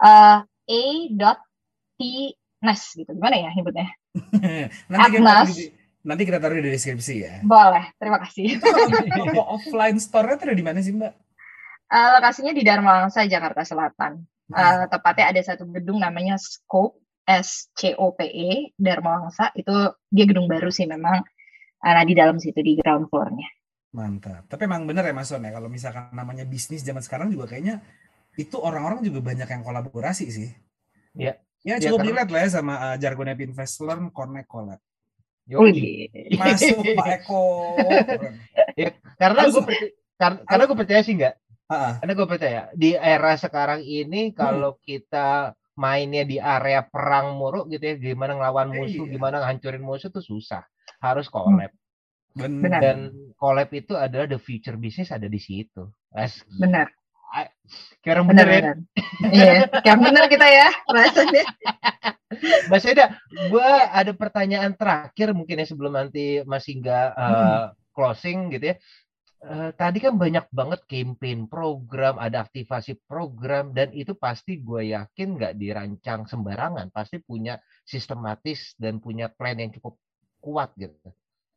[0.00, 0.82] Uh, a
[1.12, 1.40] dot
[2.00, 2.32] t
[2.64, 3.12] nas gitu.
[3.12, 3.88] Gimana ya nyebutnya?
[4.92, 5.52] nanti Atmas.
[5.52, 5.64] Kita di,
[6.00, 7.34] nanti kita taruh di deskripsi ya.
[7.44, 8.56] Boleh, terima kasih.
[9.20, 11.12] Toko offline store-nya tuh di mana sih Mbak?
[11.90, 14.24] Uh, lokasinya di Dharma Wangsa, Jakarta Selatan.
[14.50, 16.98] Uh, tepatnya ada satu gedung namanya Scope,
[17.28, 19.52] S-C-O-P-E, Dharma Wangsa.
[19.52, 21.20] Itu dia gedung baru sih memang.
[21.84, 23.59] Uh, nah, di dalam situ, di ground floor-nya.
[23.90, 24.46] Mantap.
[24.46, 27.82] Tapi emang bener ya Mas Son ya, kalau misalkan namanya bisnis zaman sekarang juga kayaknya
[28.38, 30.50] itu orang-orang juga banyak yang kolaborasi sih.
[31.18, 31.42] Iya.
[31.60, 34.80] Ya cukup ya, relate lah ya sama uh, jargonnya Pinvest Learn Connect Collab.
[35.50, 36.08] Yoi.
[36.38, 37.76] Masuk Pak Eko.
[38.78, 39.62] ya, karena gue
[40.14, 41.34] karena, karena gue percaya sih enggak.
[41.66, 41.94] Uh-uh.
[42.00, 44.80] Karena gue percaya di era sekarang ini kalau hmm.
[44.86, 49.12] kita mainnya di area perang muruk gitu ya, gimana ngelawan musuh, iya.
[49.16, 50.64] gimana ngancurin musuh tuh susah.
[51.02, 51.72] Harus collab.
[52.34, 52.80] Benar.
[52.80, 52.98] Dan
[53.34, 55.90] collab itu adalah the future business ada di situ.
[56.14, 56.90] As benar.
[58.02, 58.60] Kayak bener, ya.
[59.30, 61.44] Iya, kayak bener kita ya rasanya.
[62.66, 67.66] Mas Eda, gue ada pertanyaan terakhir mungkin ya sebelum nanti masih nggak uh, hmm.
[67.94, 68.76] closing gitu ya.
[69.40, 75.40] Uh, tadi kan banyak banget campaign program, ada aktivasi program, dan itu pasti gue yakin
[75.40, 77.56] nggak dirancang sembarangan, pasti punya
[77.86, 79.96] sistematis dan punya plan yang cukup
[80.44, 81.08] kuat gitu.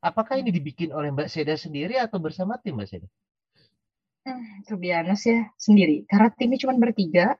[0.03, 3.07] Apakah ini dibikin oleh Mbak Seda sendiri atau bersama tim Mbak Seda?
[4.27, 6.03] Hmm, to be honest ya, sendiri.
[6.11, 7.39] Karena timnya cuma bertiga.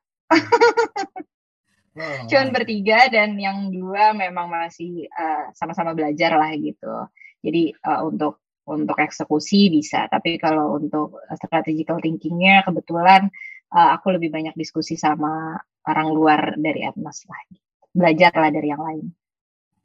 [1.99, 2.24] oh.
[2.32, 7.11] Cuman bertiga dan yang dua memang masih uh, sama-sama belajar lah gitu.
[7.43, 13.28] Jadi uh, untuk untuk eksekusi bisa, tapi kalau untuk strategical thinkingnya kebetulan
[13.76, 17.43] uh, aku lebih banyak diskusi sama orang luar dari Atmas lah.
[17.91, 19.05] Belajar lah dari yang lain.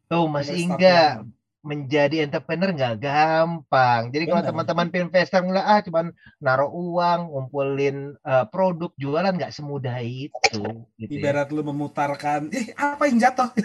[0.08, 1.26] Oh, Mas Inga,
[1.62, 4.14] menjadi entrepreneur nggak gampang.
[4.14, 6.06] Jadi kalau teman-teman investor nggak ah cuman
[6.38, 10.62] naruh uang, ngumpulin uh, produk, jualan nggak semudah itu.
[10.96, 11.18] Gitu ya.
[11.18, 11.54] Ibarat ya.
[11.58, 13.50] lu memutarkan, ih apa yang jatuh?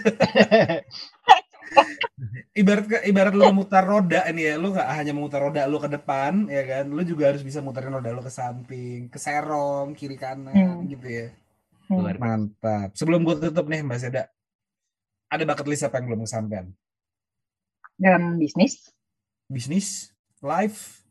[2.60, 6.46] ibarat ibarat lu memutar roda ini ya, lu nggak hanya memutar roda lu ke depan
[6.50, 10.82] ya kan, lu juga harus bisa mutarin roda lu ke samping, ke serong, kiri kanan
[10.82, 10.90] hmm.
[10.90, 11.26] gitu ya.
[11.86, 12.10] Hmm.
[12.16, 12.90] Mantap.
[12.96, 14.26] Sebelum gue tutup nih Mbak Seda,
[15.30, 16.66] ada bucket list apa yang belum kesampaian?
[17.98, 18.90] Dalam bisnis?
[19.46, 20.10] Bisnis,
[20.42, 21.04] live.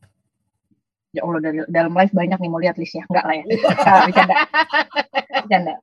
[1.13, 3.45] Ya Allah dari dalam live banyak nih mau lihat list ya, enggak lah ya.
[3.45, 4.35] Bercanda.
[5.45, 5.75] bercanda.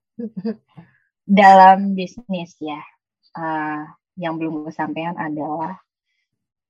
[1.30, 2.82] Dalam bisnis ya,
[3.38, 3.86] uh,
[4.18, 5.78] yang belum kesampaian adalah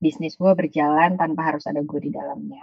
[0.00, 2.60] bisnis gue berjalan tanpa harus ada gue di dalamnya.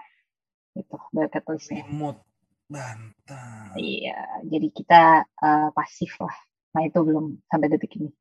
[0.78, 1.84] Itu bucket listnya.
[1.86, 2.22] Remote.
[2.68, 3.80] Mantap.
[3.80, 5.02] Iya, jadi kita
[5.40, 6.36] uh, pasif lah.
[6.76, 8.12] Nah itu belum sampai detik ini.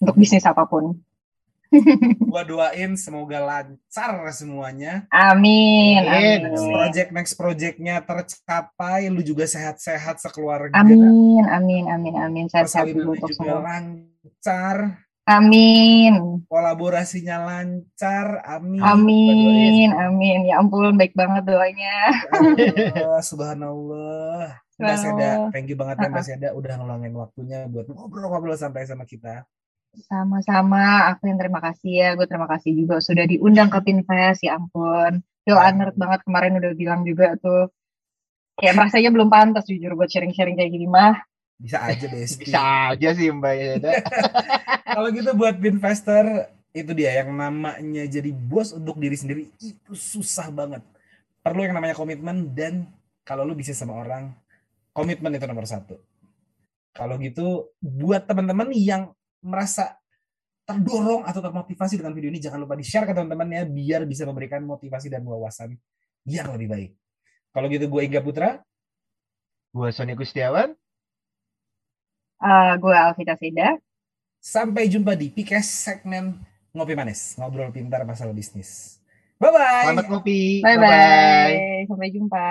[0.00, 0.96] Untuk bisnis apa pun
[2.26, 5.06] gua doain semoga lancar semuanya.
[5.14, 6.02] Amin.
[6.02, 6.38] Amin.
[6.50, 10.74] Next project next projectnya tercapai, lu juga sehat-sehat sekeluarga.
[10.74, 12.44] Amin, amin, amin, amin.
[12.50, 13.62] Sehat-sehat dulu untuk juga semua.
[13.62, 14.76] lancar.
[15.30, 16.42] Amin.
[16.50, 18.42] Kolaborasinya lancar.
[18.42, 18.82] Amin.
[18.82, 20.38] Amin, amin.
[20.50, 21.96] Ya ampun, baik banget doanya.
[22.98, 24.58] Ya, subhanallah.
[24.80, 29.04] Mbak Seda, thank you banget ya Mbak Seda udah ngeluangin waktunya buat ngobrol-ngobrol sampai sama
[29.04, 29.44] kita.
[29.90, 32.08] Sama-sama, aku yang terima kasih ya.
[32.14, 35.22] Gue terima kasih juga sudah diundang ke Pinfest, ya ampun.
[35.42, 37.74] Feel honored banget kemarin udah bilang juga tuh.
[38.54, 41.18] Kayak merasanya belum pantas jujur buat sharing-sharing kayak gini mah.
[41.58, 42.24] Bisa aja deh.
[42.24, 42.60] Bisa
[42.94, 43.92] aja sih Mbak Yeda.
[44.94, 46.24] Kalau gitu buat Pinvester,
[46.70, 50.82] itu dia yang namanya jadi bos untuk diri sendiri itu susah banget
[51.42, 52.86] perlu yang namanya komitmen dan
[53.26, 54.30] kalau lu bisa sama orang
[54.94, 55.98] komitmen itu nomor satu
[56.94, 59.10] kalau gitu buat teman-teman yang
[59.42, 59.96] merasa
[60.64, 64.62] terdorong atau termotivasi dengan video ini jangan lupa di share ke teman-temannya biar bisa memberikan
[64.62, 65.74] motivasi dan wawasan
[66.28, 66.90] yang lebih baik.
[67.50, 68.62] Kalau gitu gue Iga Putra.
[69.74, 70.74] Gue Sony Gustiawan
[72.40, 73.76] uh, gue Alvita Seda
[74.40, 76.40] sampai jumpa di PKS segmen
[76.72, 79.00] ngopi manis ngobrol pintar masalah bisnis.
[79.36, 80.40] Bye bye selamat ngopi.
[80.64, 81.88] Bye bye, bye, -bye.
[81.88, 82.46] sampai jumpa